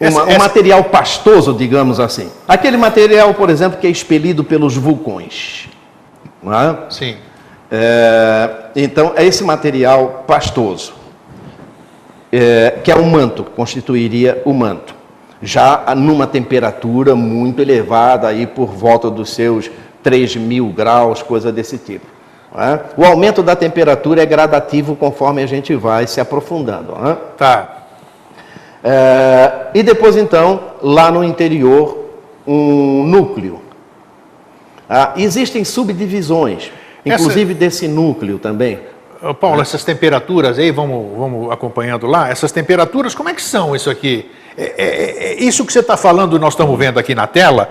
[0.00, 2.30] Essa- uma- um essa- material pastoso, digamos assim.
[2.48, 5.68] Aquele material, por exemplo, que é expelido pelos vulcões.
[6.46, 6.90] é?
[6.90, 7.16] Sim.
[7.70, 10.92] É, então, é esse material pastoso,
[12.36, 14.94] é, que é o manto, constituiria o manto.
[15.42, 19.70] Já numa temperatura muito elevada, aí por volta dos seus
[20.02, 22.06] 3 mil graus, coisa desse tipo.
[22.56, 22.80] é?
[22.96, 26.92] O aumento da temperatura é gradativo conforme a gente vai se aprofundando.
[27.06, 27.14] é?
[27.36, 27.82] Tá.
[28.82, 31.98] É, e depois, então, lá no interior,
[32.46, 33.60] um núcleo.
[34.88, 36.70] Ah, existem subdivisões,
[37.04, 38.78] Essa- inclusive desse núcleo também.
[39.32, 43.88] Paulo, essas temperaturas aí, vamos, vamos acompanhando lá, essas temperaturas, como é que são isso
[43.88, 44.28] aqui?
[44.56, 47.70] É, é- é- isso que você está falando, nós estamos vendo aqui na tela,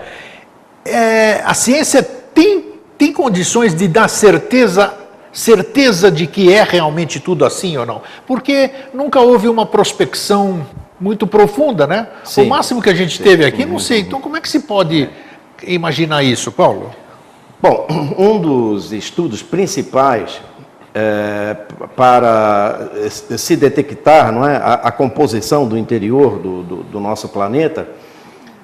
[0.84, 4.94] é, a ciência tem, tem condições de dar certeza,
[5.32, 8.02] certeza de que é realmente tudo assim ou não?
[8.26, 10.66] Porque nunca houve uma prospecção
[10.98, 12.08] muito profunda, né?
[12.24, 12.42] Sim.
[12.42, 14.00] O máximo que a gente teve aqui, não sei.
[14.00, 15.08] Então, como é que se pode
[15.62, 16.94] imaginar isso, Paulo?
[17.60, 17.86] Bom,
[18.18, 20.40] um dos estudos principais
[20.94, 21.56] é,
[21.96, 27.88] para se detectar não é, a, a composição do interior do, do- do nosso planeta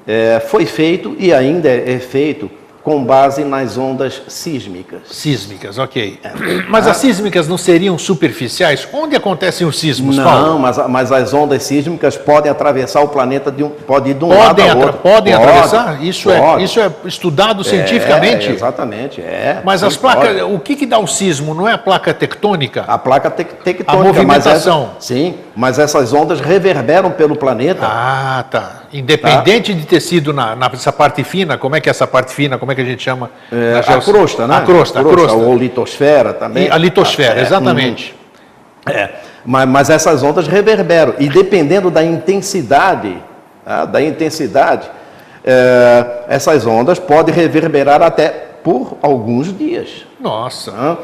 [0.07, 2.51] é, foi feito e ainda é feito
[2.83, 5.01] com base nas ondas sísmicas.
[5.11, 6.19] Sísmicas, ok.
[6.69, 8.89] Mas as sísmicas não seriam superficiais?
[8.93, 10.47] Onde acontecem os sismos, Paulo?
[10.47, 14.25] Não, mas, mas as ondas sísmicas podem atravessar o planeta de um, pode ir de
[14.25, 15.01] um lado Podem, ao atra- outro.
[15.03, 16.03] podem Pode, atravessar?
[16.03, 16.65] Isso, é, pode.
[16.65, 18.51] isso é estudado É, cientificamente?
[18.51, 19.61] exatamente, é.
[19.65, 20.43] Mas as placas, pode.
[20.55, 21.55] o que, que dá o sismo?
[21.55, 22.85] Não é a placa tectônica?
[22.89, 23.93] A placa tec tectônica.
[23.93, 24.91] A movimentação.
[24.95, 27.87] Mas essa, sim, mas essas ondas reverberam pelo planeta.
[27.87, 28.80] Ah, tá.
[28.93, 32.59] Independente de ter sido na, nessa parte fina, como é que é essa parte fina?
[32.59, 33.31] Como é que a gente chama?
[33.53, 34.57] É, Na a geoci- crosta, né?
[34.57, 35.33] A crosta, a crosta.
[35.37, 36.67] Ou litosfera também.
[36.67, 38.15] E a litosfera, É, exatamente.
[38.87, 38.93] uhum.
[38.93, 39.11] É,
[39.47, 41.15] mas, mas essas ondas reverberam.
[41.21, 43.17] E dependendo da intensidade,
[43.65, 44.91] tá, da intensidade,
[45.45, 48.29] é, essas ondas podem reverberar até
[48.63, 50.05] por alguns dias.
[50.19, 50.73] Nossa.
[50.73, 50.97] tá?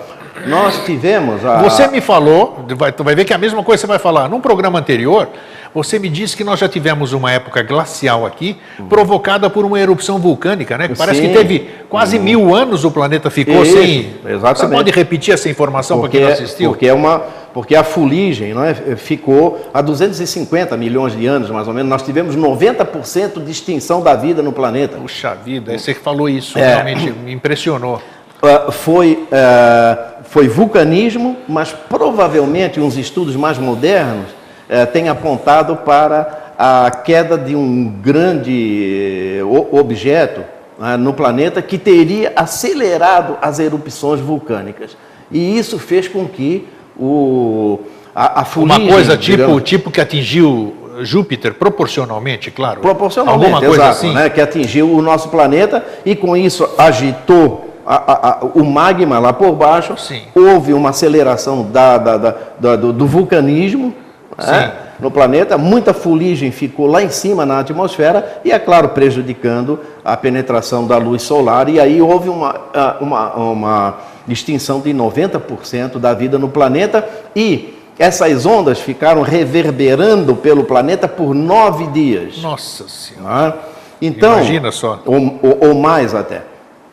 [0.46, 1.62] Nós tivemos a...
[1.62, 4.28] Você me falou, vai, vai ver que é a mesma coisa que você vai falar.
[4.28, 5.28] Num programa anterior,
[5.74, 8.56] você me disse que nós já tivemos uma época glacial aqui,
[8.88, 10.88] provocada por uma erupção vulcânica, né?
[10.96, 11.28] Parece Sim.
[11.28, 14.14] que teve quase mil anos o planeta ficou Isso, sem.
[14.22, 14.74] Você exatamente.
[14.76, 16.70] pode repetir essa informação para quem não assistiu?
[16.70, 17.22] porque é uma
[17.52, 22.02] porque a fuligem não é, ficou há 250 milhões de anos mais ou menos nós
[22.02, 26.58] tivemos 90% de extinção da vida no planeta Puxa vida, aí você que falou isso,
[26.58, 26.66] É.
[26.74, 28.00] realmente me impressionou.
[28.42, 34.26] Ah, foi ah, foi vulcanismo mas provavelmente uns estudos mais modernos
[34.68, 40.42] eh, têm apontado para a queda de um grande eh, objeto
[40.80, 44.96] ah, no planeta que teria acelerado as erupções vulcânicas
[45.30, 46.66] e isso fez com que
[46.98, 47.80] o
[48.14, 52.80] a, a Uma fuligem, coisa tipo, digamos, tipo que atingiu Júpiter proporcionalmente, claro.
[52.80, 54.14] Proporcionalmente, Alguma coisa exato, assim.
[54.14, 59.32] né, que atingiu o nosso planeta e com isso agitou a- a- o magma lá
[59.32, 59.96] por baixo.
[59.96, 60.22] Sim.
[60.34, 62.16] Houve uma aceleração da- da-
[62.58, 63.94] da- do, do vulcanismo
[64.38, 65.56] né, no planeta.
[65.56, 70.98] Muita fuligem ficou lá em cima na atmosfera e, é claro, prejudicando a penetração da
[70.98, 71.68] luz solar.
[71.68, 72.54] E aí houve uma,
[73.00, 73.94] uma, uma
[74.28, 81.34] extinção de 90% da vida no planeta e essas ondas ficaram reverberando pelo planeta por
[81.34, 82.38] nove dias.
[82.42, 83.24] Nossa Senhora.
[83.24, 83.54] Não é?
[84.02, 85.00] Então, Imagina só.
[85.06, 86.42] Ou, ou- ou mais até.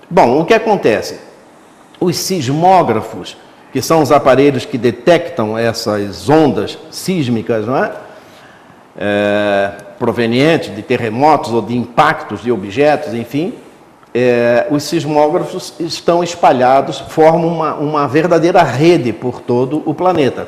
[0.10, 1.20] Bom, o que acontece?
[2.00, 3.38] Os sismógrafos,
[3.72, 7.92] que são os aparelhos que detectam essas ondas sísmicas, não é?
[8.96, 13.54] É, provenientes de terremotos ou de impactos de objetos, enfim,
[14.14, 20.48] é, os sismógrafos estão espalhados, formam uma, uma verdadeira rede por todo o planeta.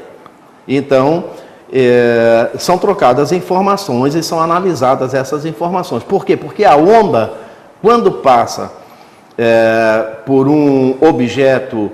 [0.67, 1.25] Então,
[1.73, 6.03] é, são trocadas informações e são analisadas essas informações.
[6.03, 6.37] Por quê?
[6.37, 7.33] Porque a onda,
[7.81, 8.71] quando passa
[9.37, 11.91] é, por um objeto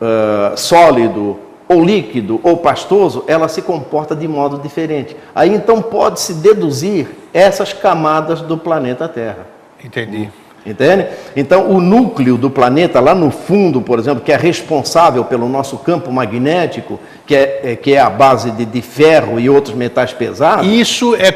[0.00, 5.16] é, sólido, ou líquido, ou pastoso, ela se comporta de modo diferente.
[5.34, 9.46] Aí então pode-se deduzir essas camadas do planeta Terra.
[9.82, 10.28] Entendi.
[10.66, 11.08] Entende?
[11.36, 15.76] Então, o núcleo do planeta, lá no fundo, por exemplo, que é responsável pelo nosso
[15.76, 20.14] campo magnético, que é, é- que é a base de, de ferro e outros metais
[20.14, 21.30] pesados, Isso é,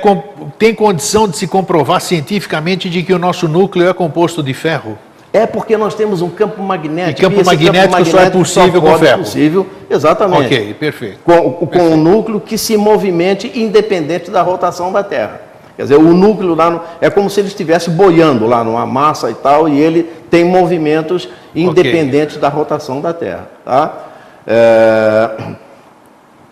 [0.59, 4.99] tem condição de se comprovar cientificamente de que o nosso núcleo é composto de ferro?
[5.33, 7.21] É porque nós temos um campo magnético.
[7.21, 9.19] E campo esse magnético só é possível com pode ferro.
[9.19, 10.47] possível, exatamente.
[10.47, 11.19] Ok, perfeito.
[11.25, 15.43] Com, com um núcleo que se movimente independente da rotação da Terra.
[15.77, 19.31] Quer dizer, o núcleo lá no- é como se ele estivesse boiando lá numa massa
[19.31, 23.49] e tal, e ele tem movimentos independentes da rotação da Terra.
[23.65, 23.93] Tá?
[24.47, 25.31] É,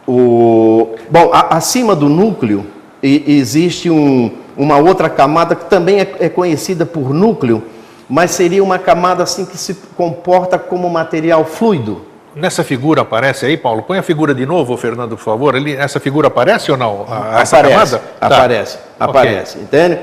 [0.07, 2.65] o, bom, a- acima do núcleo
[3.03, 7.63] e, existe um, uma outra camada que também é, é conhecida por núcleo,
[8.09, 12.03] mas seria uma camada assim que se comporta como material fluido.
[12.35, 13.83] Nessa figura aparece aí, Paulo?
[13.83, 15.55] Põe a figura de novo, Fernando, por favor.
[15.55, 17.07] Ele, essa figura aparece ou não?
[17.09, 18.03] A, essa aparece, camada?
[18.21, 19.05] Aparece, tá.
[19.07, 19.63] aparece, okay.
[19.63, 20.01] entende?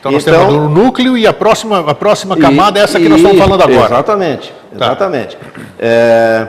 [0.00, 2.98] Então nós então, temos o núcleo e a próxima, a próxima camada e, é essa
[2.98, 3.86] que nós estamos falando agora.
[3.86, 4.84] Exatamente, tá.
[4.86, 5.38] exatamente.
[5.78, 6.48] É,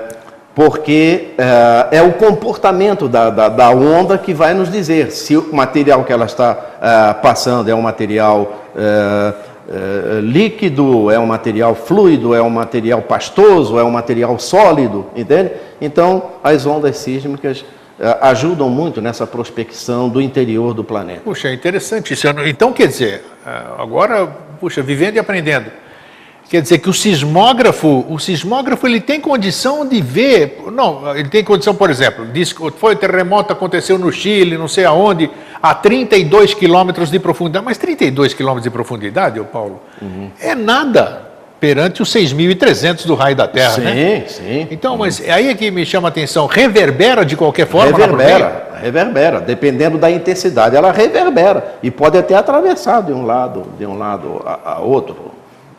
[0.54, 5.54] porque é, é, o comportamento da, da, da, onda que vai nos dizer se o
[5.54, 9.34] material que ela está é, passando é um material é,
[9.68, 15.52] é, líquido, é um material fluido, é um material pastoso, é um material sólido, entende?
[15.82, 17.66] Então, as ondas sísmicas
[18.00, 21.22] é, ajudam muito nessa prospecção do interior do planeta.
[21.24, 22.28] Puxa, é interessante isso.
[22.46, 23.24] Então, quer dizer,
[23.78, 24.28] agora,
[24.60, 25.72] puxa, vivendo e aprendendo
[26.50, 31.44] Quer dizer que o sismógrafo, o sismógrafo ele tem condição de ver, não, ele tem
[31.44, 35.30] condição, por exemplo, diz que foi o terremoto aconteceu no Chile, não sei aonde,
[35.62, 40.30] a 32 quilômetros de profundidade, mas 32 quilômetros de profundidade, ô Paulo, uhum.
[40.40, 41.26] é nada
[41.60, 44.24] perante os 6.300 do raio da Terra, sim, né?
[44.28, 44.68] Sim, sim.
[44.70, 47.98] Então, mas é aí é que me chama a atenção, reverbera de qualquer forma?
[47.98, 53.86] Reverbera, reverbera, dependendo da intensidade, ela reverbera e pode até atravessar de um lado, de
[53.86, 55.34] um lado a, a outro.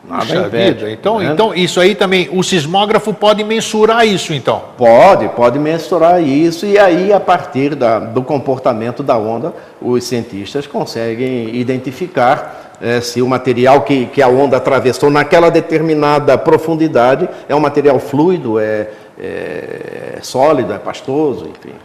[0.07, 0.85] Nada Puxa impede.
[0.85, 0.91] Vida.
[0.91, 1.31] Então, né?
[1.33, 4.61] então, isso aí também, o sismógrafo pode mensurar isso, então?
[4.77, 10.65] Pode, pode mensurar isso, e aí, a partir da, do comportamento da onda, os cientistas
[10.65, 17.55] conseguem identificar é, se o material que, que a onda atravessou naquela determinada profundidade é
[17.55, 18.87] um material fluido, é,
[19.19, 21.75] é sólido, é pastoso, enfim.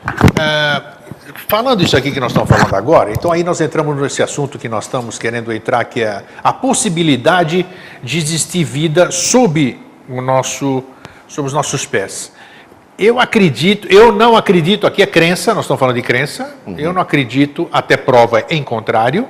[0.40, 0.82] É,
[1.48, 4.68] falando isso aqui que nós estamos falando agora, então aí nós entramos nesse assunto que
[4.68, 7.66] nós estamos querendo entrar, que é a possibilidade
[8.02, 10.82] de existir vida sob o nosso,
[11.28, 12.32] sob os nossos pés.
[12.98, 16.78] Eu acredito, eu não acredito, aqui é crença, nós estamos falando de crença, uhum.
[16.78, 19.28] eu não acredito, até prova em contrário,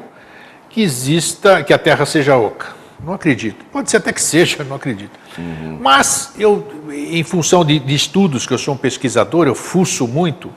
[0.69, 2.83] que exista, que a Terra seja oca.
[3.05, 3.65] Não acredito.
[3.73, 5.19] Pode ser até que seja, não acredito.
[5.37, 5.79] Uhum.
[5.81, 10.51] Mas eu, em função de, de, estudos, que eu sou um pesquisador, eu fuço muito,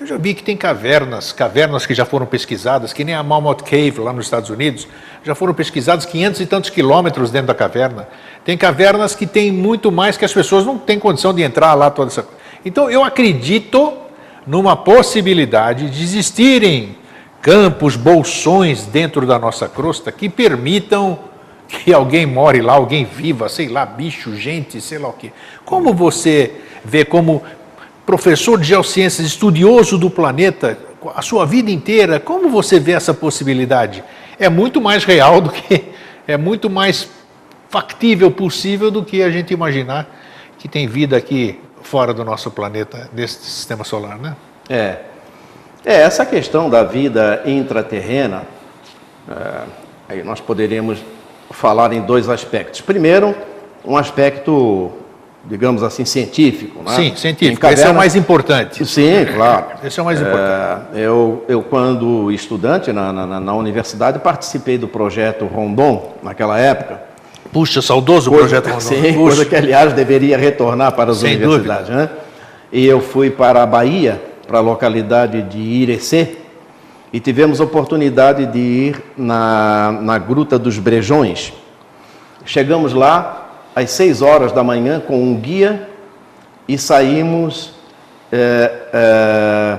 [0.00, 3.62] eu já vi que tem cavernas, cavernas que já foram pesquisadas, que nem a Mammoth
[3.62, 4.86] Cave lá nos Estados Unidos,
[5.24, 8.06] já foram pesquisadas 500 e tantos quilômetros dentro da caverna.
[8.44, 11.90] Tem cavernas que tem muito mais que as pessoas não têm condição de entrar lá
[11.90, 12.24] toda essa.
[12.64, 13.92] Então eu acredito
[14.46, 16.96] numa possibilidade de existirem
[17.42, 21.18] campos, bolsões dentro da nossa crosta que permitam
[21.66, 25.32] que alguém more lá, alguém viva, sei lá, bicho, gente, sei lá o quê.
[25.64, 27.42] Como você vê como
[28.08, 30.78] professor de geociências, estudioso do planeta,
[31.14, 34.02] a sua vida inteira, como você vê essa possibilidade?
[34.38, 35.84] É muito mais real do que,
[36.26, 37.06] é muito mais
[37.68, 40.08] factível possível do que a gente imaginar
[40.56, 44.34] que tem vida aqui fora do nosso planeta, desse sistema solar, né?
[44.70, 45.00] É.
[45.84, 48.44] É, essa questão da vida intraterrena,
[49.28, 49.62] é,
[50.08, 50.98] aí nós poderíamos
[51.50, 52.80] falar em dois aspectos.
[52.80, 53.36] Primeiro,
[53.84, 54.94] um aspecto
[55.44, 56.82] digamos assim, científico.
[56.82, 56.94] Né?
[56.94, 57.60] Sim, científico.
[57.60, 57.80] Caverna...
[57.80, 58.86] Esse é o mais importante.
[58.86, 59.66] Sim, claro.
[59.82, 60.86] Esse é o mais importante.
[60.94, 67.02] É, eu, eu, quando estudante na, na, na, universidade, participei do projeto Rondon, naquela época.
[67.52, 68.80] Puxa, saudoso coisa, projeto Rondon.
[68.80, 69.18] Sim, Puxa.
[69.18, 71.88] coisa que, aliás, deveria retornar para as Sem universidades.
[71.88, 72.10] Né?
[72.70, 76.36] E eu fui para a Bahia, para a localidade de Irecê,
[77.10, 81.54] e tivemos oportunidade de ir na, na Gruta dos Brejões.
[82.44, 83.47] Chegamos lá,
[83.78, 85.88] às 6 horas da manhã com um guia
[86.66, 87.72] e saímos.
[88.30, 89.78] É, é,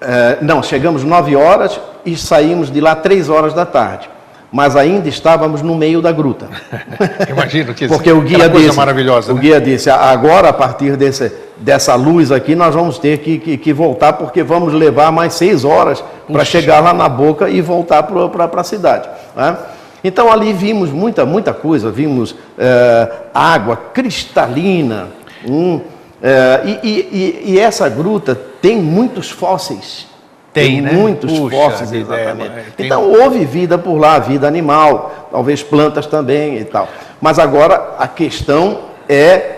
[0.00, 4.10] é, não, chegamos 9 horas e saímos de lá 3 horas da tarde.
[4.50, 6.48] Mas ainda estávamos no meio da gruta.
[7.28, 9.32] Imagino que Porque o guia coisa disse, maravilhosa.
[9.32, 9.40] O né?
[9.40, 13.72] guia disse: agora, a partir desse, dessa luz aqui, nós vamos ter que, que, que
[13.72, 18.60] voltar, porque vamos levar mais seis horas para chegar lá na boca e voltar para
[18.60, 19.08] a cidade.
[19.34, 19.56] Né?
[20.04, 25.08] Então ali vimos muita, muita coisa, vimos é, água cristalina,
[25.48, 25.80] um,
[26.22, 30.06] é, e, e, e, essa gruta tem muitos fósseis.
[30.52, 30.92] Tem, tem né?
[30.92, 32.50] muitos Puxa, fósseis, exatamente.
[32.50, 36.86] É, então houve vida por lá, vida animal, talvez plantas também e tal.
[37.20, 39.52] Mas agora a questão é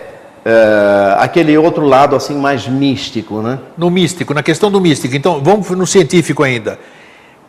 [0.45, 3.59] é, aquele outro lado assim mais místico, né?
[3.77, 5.13] No místico, na questão do místico.
[5.13, 6.79] Então, vamos no científico ainda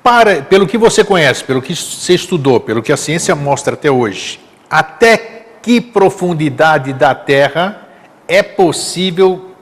[0.03, 3.91] para, pelo que você conhece, pelo que você estudou, pelo que a ciência mostra até
[3.91, 4.41] hoje,
[4.71, 7.89] até que profundidade da Terra
[8.27, 9.53] é possível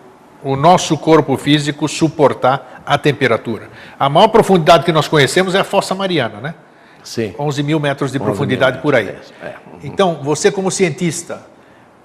[0.42, 3.70] o nosso corpo físico suportar a temperatura?
[3.98, 6.54] A maior profundidade que nós conhecemos é a Fossa Mariana, né?
[7.02, 7.34] Sim.
[7.38, 9.08] 11 mil metros de profundidade por aí.
[9.08, 9.12] É.
[9.44, 9.78] Uhum.
[9.84, 11.46] Então, você como cientista,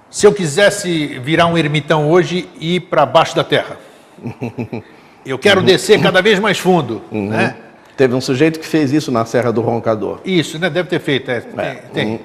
[0.08, 3.78] se eu quisesse virar um ermitão hoje e ir para baixo da Terra,
[5.26, 7.28] eu quero descer cada vez mais fundo, uhum.
[7.28, 7.56] né?
[7.96, 10.20] Teve um sujeito que fez isso na Serra do Roncador.
[10.24, 10.70] Isso, né?
[10.70, 11.30] Deve ter feito.
[11.30, 11.60] É, tem.
[11.60, 12.06] É, tem.
[12.14, 12.18] um-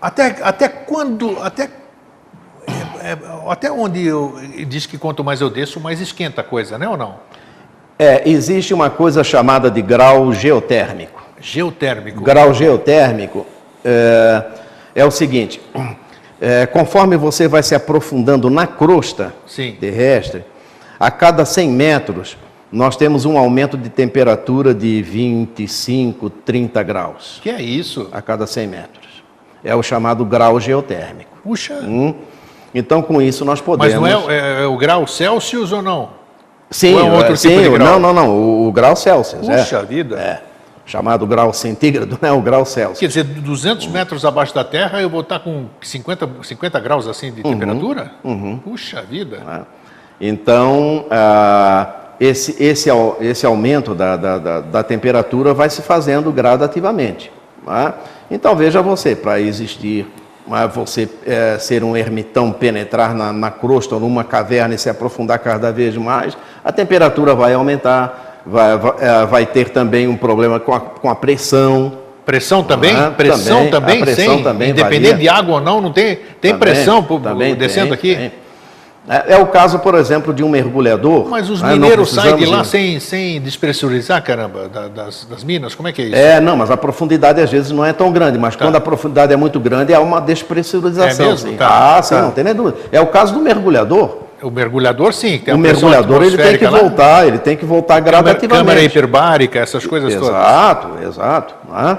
[0.00, 1.38] Até, até quando.
[1.42, 1.70] Até,
[3.02, 4.34] é, é, até onde eu.
[4.68, 7.16] Diz que quanto mais eu desço, mais esquenta a coisa, né ou não?
[7.98, 11.24] É, existe uma coisa chamada de grau geotérmico.
[11.40, 12.20] Geotérmico.
[12.22, 13.46] Grau geotérmico
[13.84, 14.42] é,
[14.94, 15.60] é o seguinte:
[16.40, 19.76] é, conforme você vai se aprofundando na crosta Sim.
[19.80, 20.44] terrestre,
[20.98, 22.36] a cada 100 metros
[22.72, 28.08] nós temos um aumento de temperatura de 25, 30 graus Que é isso?
[28.12, 29.06] a cada 100 metros.
[29.64, 31.30] É o chamado grau geotérmico.
[31.42, 31.74] Puxa.
[31.82, 32.14] Hum?
[32.74, 33.94] Então, com isso, nós Mas podemos.
[34.10, 36.10] não é, é- é o grau Celsius ou não?
[36.70, 37.98] Sim, ou é um outro é, sim, tipo de grau?
[37.98, 38.30] não, não, não.
[38.36, 39.48] O, o grau Celsius.
[39.48, 39.58] é.
[39.58, 40.16] Puxa vida.
[40.18, 40.42] É.
[40.84, 42.30] Chamado grau centígrado, né?
[42.32, 42.98] O grau Celsius.
[42.98, 47.28] Quer dizer, 200 metros abaixo da Terra eu vou estar com 50, 50 graus assim
[47.30, 47.34] Uhum.
[47.34, 48.12] de temperatura?
[48.62, 49.38] Puxa vida.
[49.38, 49.62] né?
[50.20, 52.88] Então, ah, esse, esse,
[53.20, 57.30] esse aumento da, da, da- da temperatura vai se fazendo gradativamente.
[57.66, 57.92] né?
[58.30, 60.06] Então, veja você, para existir,
[60.46, 64.88] mas você eh, ser um ermitão, penetrar na, na crosta ou numa caverna e se
[64.88, 70.16] aprofundar cada vez mais, a temperatura vai aumentar, vai, vai, eh, vai ter também um
[70.16, 71.98] problema com a, com a pressão.
[72.24, 72.92] Pressão também?
[72.96, 74.00] Ah, pressão também, também?
[74.00, 75.16] pressão sem, também independente varia.
[75.22, 78.16] de água ou não, não tem, tem Também, pressão também descendo tem, aqui?
[78.16, 78.32] tem.
[79.08, 81.28] É, é o caso, por exemplo, de um mergulhador.
[81.28, 81.74] Mas os né?
[81.74, 85.74] Mineiros saem de lá ir- sem, sem despressurizar, caramba, da- das, das minas?
[85.76, 86.16] Como é que é isso?
[86.16, 89.32] É, não, mas a profundidade às vezes não é tão grande, mas quando a profundidade
[89.32, 91.26] é muito grande, há uma despressurização.
[91.26, 91.52] É mesmo?
[91.56, 92.22] Tá, ah, sim, tá.
[92.22, 92.78] não tem nem dúvida.
[92.90, 94.26] É o caso do mergulhador.
[94.42, 95.38] O mergulhador, sim.
[95.38, 96.78] Tem o mergulhador ele tem que lá.
[96.78, 98.48] voltar, ele tem que voltar gradativamente.
[98.48, 100.28] câmara hiperbárica, essas coisas todas.
[100.28, 101.54] Exato, exato.
[101.72, 101.98] né?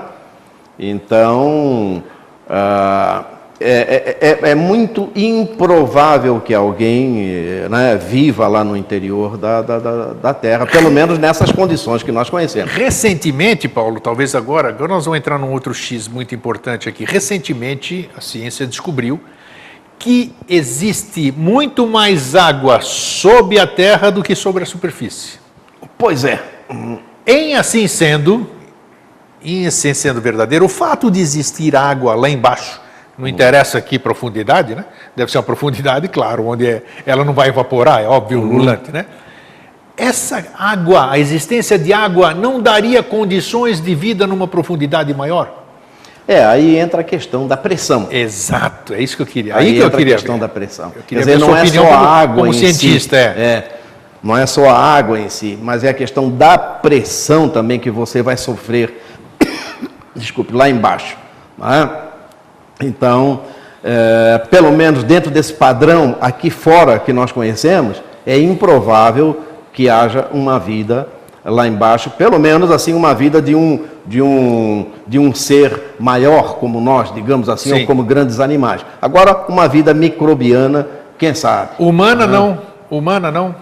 [0.77, 2.03] Então,
[2.49, 3.23] ah,
[3.59, 9.61] é, é- é- é muito improvável que alguém eh, né, viva lá no interior da,
[9.61, 12.71] da, da- da Terra, pelo menos nessas condições que nós conhecemos.
[12.71, 17.03] Recentemente, Paulo, talvez agora, agora nós vamos entrar num outro X muito importante aqui.
[17.03, 19.19] Recentemente, a ciência descobriu
[19.97, 25.39] que existe muito mais água sob a terra do que sobre a superfície.
[25.97, 26.39] Pois é.
[27.25, 28.47] Em assim sendo,
[29.43, 32.79] em assim sendo verdadeiro, o fato de existir água lá embaixo,
[33.17, 34.85] não interessa aqui profundidade, né?
[35.15, 39.05] Deve ser uma profundidade, claro, onde é- ela não vai evaporar, é óbvio, ululante, né?
[39.95, 45.63] Essa água, a existência de água, não daria condições de vida numa profundidade maior?
[46.27, 48.07] É, aí entra a questão da pressão.
[48.11, 49.55] Exato, é isso que eu queria.
[49.55, 50.41] Aí, Aí, que eu entra queria a questão ver.
[50.41, 50.85] da pressão.
[50.87, 53.39] Eu Quer queria dizer, ver não é só a água como em cientista, si.
[53.39, 53.73] é.
[54.21, 57.89] Não é só a água em si, mas é a questão da pressão também que
[57.89, 59.01] você vai sofrer,
[60.15, 61.17] desculpe, lá embaixo.
[61.57, 61.89] não é?
[62.81, 63.41] Então,
[63.83, 69.41] é, pelo menos dentro desse padrão aqui fora que nós conhecemos, é improvável
[69.73, 71.07] que haja uma vida
[71.45, 76.55] lá embaixo, pelo menos assim uma vida de um de um de um ser maior
[76.55, 77.81] como nós, digamos assim, Sim.
[77.81, 78.85] ou como grandes animais.
[79.01, 81.71] Agora, uma vida microbiana, quem sabe?
[81.79, 82.59] Humana não,
[82.89, 83.55] humana não.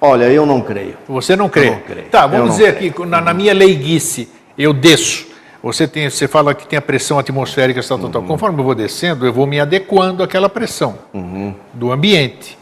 [0.00, 0.94] Olha, eu não creio.
[1.08, 1.68] Você não crê?
[1.68, 2.08] Eu não creio.
[2.08, 5.29] Tá, vamos dizer aqui, na, na minha leiguice, eu desço.
[5.62, 8.12] Você, tem, você fala que tem a pressão atmosférica, tal, tal, Uhum.
[8.12, 8.22] tal.
[8.22, 11.54] Conforme eu vou descendo, eu vou me adequando àquela pressão Uhum.
[11.74, 12.56] do ambiente.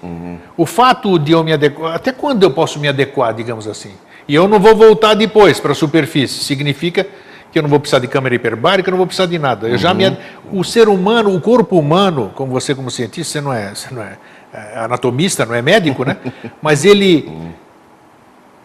[0.57, 3.93] O fato de eu me adequar, até quando eu posso me adequar, digamos assim?
[4.27, 6.43] E eu não vou voltar depois para a superfície.
[6.43, 7.07] Significa
[7.53, 9.69] que eu não vou precisar de câmera hiperbárica, eu não vou precisar de nada.
[9.69, 10.19] Eu já me, ad-
[10.53, 14.03] o ser humano, o corpo humano, como você como cientista, você não é, você não
[14.03, 14.19] é,
[14.53, 16.17] é anatomista, não é médico, né?
[16.61, 17.31] Mas ele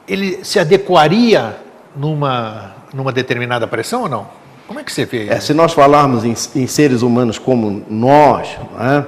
[0.08, 1.56] ele se adequaria
[1.96, 4.28] numa, numa determinada pressão ou não?
[4.68, 5.28] Como é que você vê?
[5.28, 8.48] É, se nós falarmos em, em seres humanos como nós,
[8.80, 9.06] né,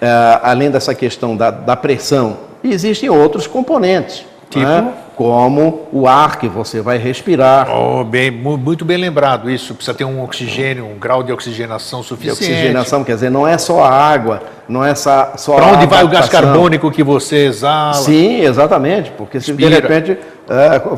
[0.00, 4.64] é, além dessa questão da, da pressão, existem outros componentes, Tipo?
[4.64, 9.74] né, como o ar que você vai respirar, Oh, bem, mu- muito bem lembrado isso.
[9.74, 12.52] Precisa ter um oxigênio, um grau de oxigenação de suficiente.
[12.52, 16.04] oxigenação, quer dizer, não é só a água, não é só, só Para onde vai
[16.04, 17.94] o gás carbônico que você exala?
[17.94, 20.18] Sim, exatamente, porque se de repente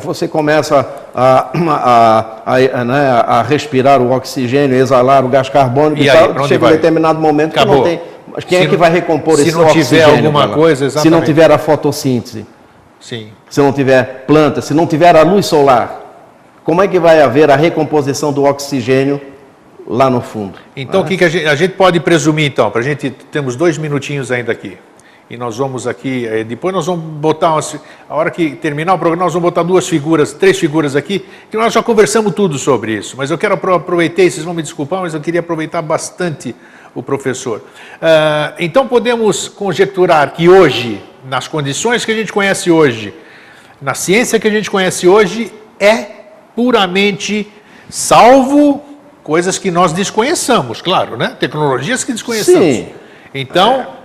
[0.03, 1.49] você começa a,
[2.45, 6.47] a, a, né, a respirar o oxigênio, exalar o gás carbônico E e, aí, tal,
[6.47, 6.73] chega vai?
[6.73, 7.77] um determinado momento que Acabou.
[7.77, 8.01] não tem.
[8.31, 10.15] Mas quem Se é que vai recompor se esse não tiver oxigênio?
[10.27, 11.25] alguma coisa, Se não exatamente.
[11.25, 12.45] tiver a fotossíntese,
[12.99, 13.29] Sim.
[13.49, 15.99] se não tiver planta, se não tiver a luz solar,
[16.63, 19.19] como é que vai haver a recomposição do oxigênio
[19.87, 20.59] lá no fundo?
[20.75, 22.69] Então, o que, que a, gente, a gente pode presumir, então?
[22.69, 24.77] Para a gente, temos dois minutinhos ainda aqui.
[25.29, 27.75] E nós vamos aqui, eh, depois nós vamos botar, umas,
[28.09, 31.55] a hora que terminar o programa, nós vamos botar duas figuras, três figuras aqui, que
[31.55, 33.15] nós já conversamos tudo sobre isso.
[33.15, 36.55] Mas eu quero apro- aproveitar, e vocês vão me desculpar, mas eu queria aproveitar bastante
[36.95, 37.61] o professor.
[38.01, 40.99] Ah, então, podemos conjecturar que hoje,
[41.29, 43.13] nas condições que a gente conhece hoje,
[43.79, 46.07] na ciência que a gente conhece hoje, é
[46.55, 47.47] puramente
[47.87, 48.83] salvo
[49.23, 51.35] coisas que nós desconheçamos, claro, né?
[51.39, 52.75] Tecnologias que desconheçamos.
[52.75, 52.87] Sim.
[53.33, 53.98] Então, é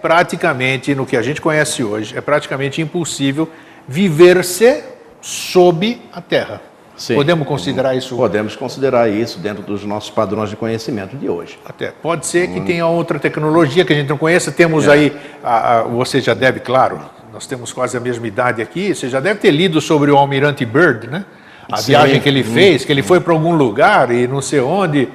[0.00, 3.48] praticamente, no que a gente conhece hoje, é praticamente impossível
[3.86, 4.82] viver-se
[5.20, 6.60] sob a Terra.
[6.96, 7.14] Sim.
[7.14, 8.16] Podemos considerar isso?
[8.16, 11.56] Podemos considerar isso dentro dos nossos padrões de conhecimento de hoje.
[11.64, 11.92] Até.
[12.02, 14.50] Pode ser que tenha outra tecnologia que a gente não conheça.
[14.50, 14.90] Temos É.
[14.92, 17.00] aí, a- a- você já deve, claro,
[17.32, 20.64] nós temos quase a mesma idade aqui, você já deve ter lido sobre o Almirante
[20.64, 21.24] Byrd, né?
[21.70, 21.92] A Sim.
[21.92, 25.08] viagem que ele fez, que ele foi para algum lugar e não sei onde.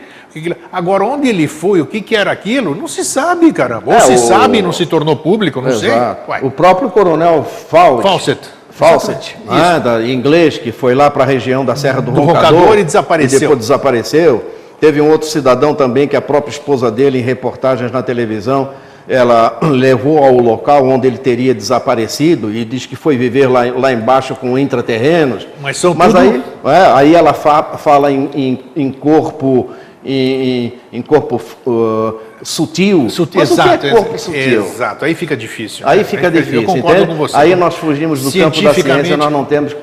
[0.71, 3.83] Agora, onde ele foi, o que, que era aquilo, não se sabe, caramba.
[3.87, 5.89] Ou É, se o- sabe e não se tornou público, não sei.
[5.89, 6.29] Exato.
[6.31, 8.49] Uai, O próprio coronel Fawcett, Fawcett.
[8.71, 12.21] Fawcett, né, da, em inglês, que foi lá para a região da Serra do, Do
[12.21, 13.37] Roncador, Roncador e desapareceu.
[13.37, 14.43] E depois desapareceu.
[14.79, 18.71] Teve um outro cidadão também, que a própria esposa dele, em reportagens na televisão,
[19.07, 23.93] ela levou ao local onde ele teria desaparecido e diz que foi viver lá, lá
[23.93, 25.47] embaixo com intraterrenos.
[25.61, 29.69] Mas são Mas tudo- aí, é, aí ela fa- fala em, em- em corpo,
[30.05, 33.09] em, em- corpo uh, sutil.
[33.09, 34.65] Sutil, Mas exato, o que é corpo sutil?
[34.65, 35.87] Exato, aí fica difícil.
[35.87, 36.03] Aí né?
[36.03, 37.07] fica difícil, Eu concordo entende?
[37.07, 37.35] com você.
[37.37, 39.75] Aí nós fugimos do campo da ciência, nós não temos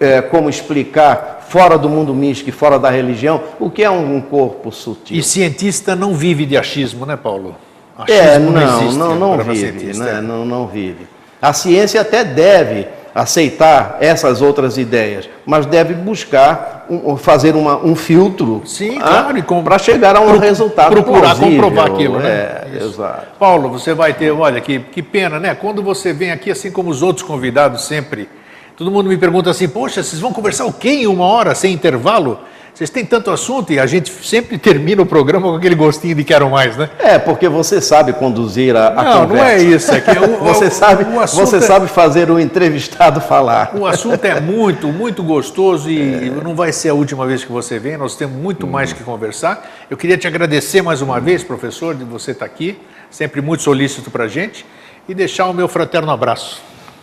[0.00, 4.16] eh, como explicar, fora do mundo místico e fora da religião, o que é um,
[4.16, 5.16] um corpo sutil.
[5.16, 7.56] E cientista não vive de achismo, né, Paulo?
[7.96, 10.20] Achismo é, não, existe não, não vive, né?
[10.20, 11.06] não, não vive.
[11.40, 17.94] A ciência até deve aceitar essas outras ideias, mas deve buscar um- fazer uma- um
[17.94, 21.50] filtro Sim, claro, para chegar a um resultado procurar plausível.
[21.62, 22.28] comprovar aquilo, né?
[22.30, 22.86] É, Isso.
[22.88, 23.26] exato.
[23.38, 25.54] Paulo, você vai ter, olha, que, que pena, né?
[25.54, 28.28] Quando você vem aqui, assim como os outros convidados sempre,
[28.76, 31.72] todo mundo me pergunta assim, poxa, vocês vão conversar o quê em uma hora, sem
[31.72, 32.38] intervalo?
[32.74, 36.24] Vocês têm tanto assunto e a gente sempre termina o programa com aquele gostinho de
[36.24, 36.88] quero mais, né?
[36.98, 39.34] É, porque você sabe conduzir a, a não, conversa.
[39.34, 39.92] não é isso.
[39.94, 43.72] É que o, Você o- sabe, o você é- sabe fazer o entrevistado falar.
[43.76, 47.78] O assunto é muito, muito gostoso e não vai ser a última vez que você
[47.78, 49.70] vem, nós temos muito mais que conversar.
[49.90, 52.78] Eu queria te agradecer mais uma vez, professor, de você estar aqui,
[53.10, 54.64] sempre muito solícito para a gente,
[55.06, 56.62] e deixar o meu fraterno abraço.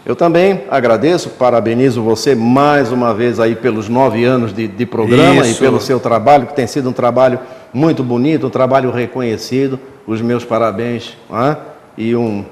[0.10, 5.46] Eu também agradeço, parabenizo você mais uma vez aí pelos nove anos de, de programa
[5.46, 5.52] Isso.
[5.52, 7.40] e pelo seu trabalho, que tem sido um trabalho
[7.72, 9.80] muito bonito, um trabalho reconhecido.
[10.08, 11.56] Os meus parabéns né?
[11.96, 12.44] e um,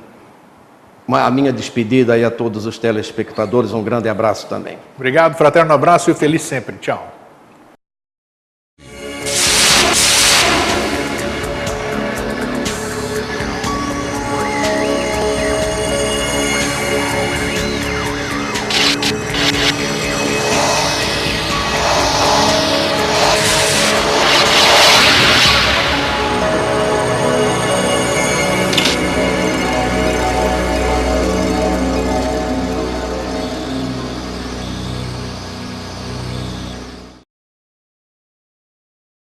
[1.07, 3.73] uma- a minha despedida aí a todos os telespectadores.
[3.73, 4.77] Um grande abraço também.
[4.95, 6.75] Obrigado, fraterno abraço e feliz sempre.
[6.79, 7.16] Tchau.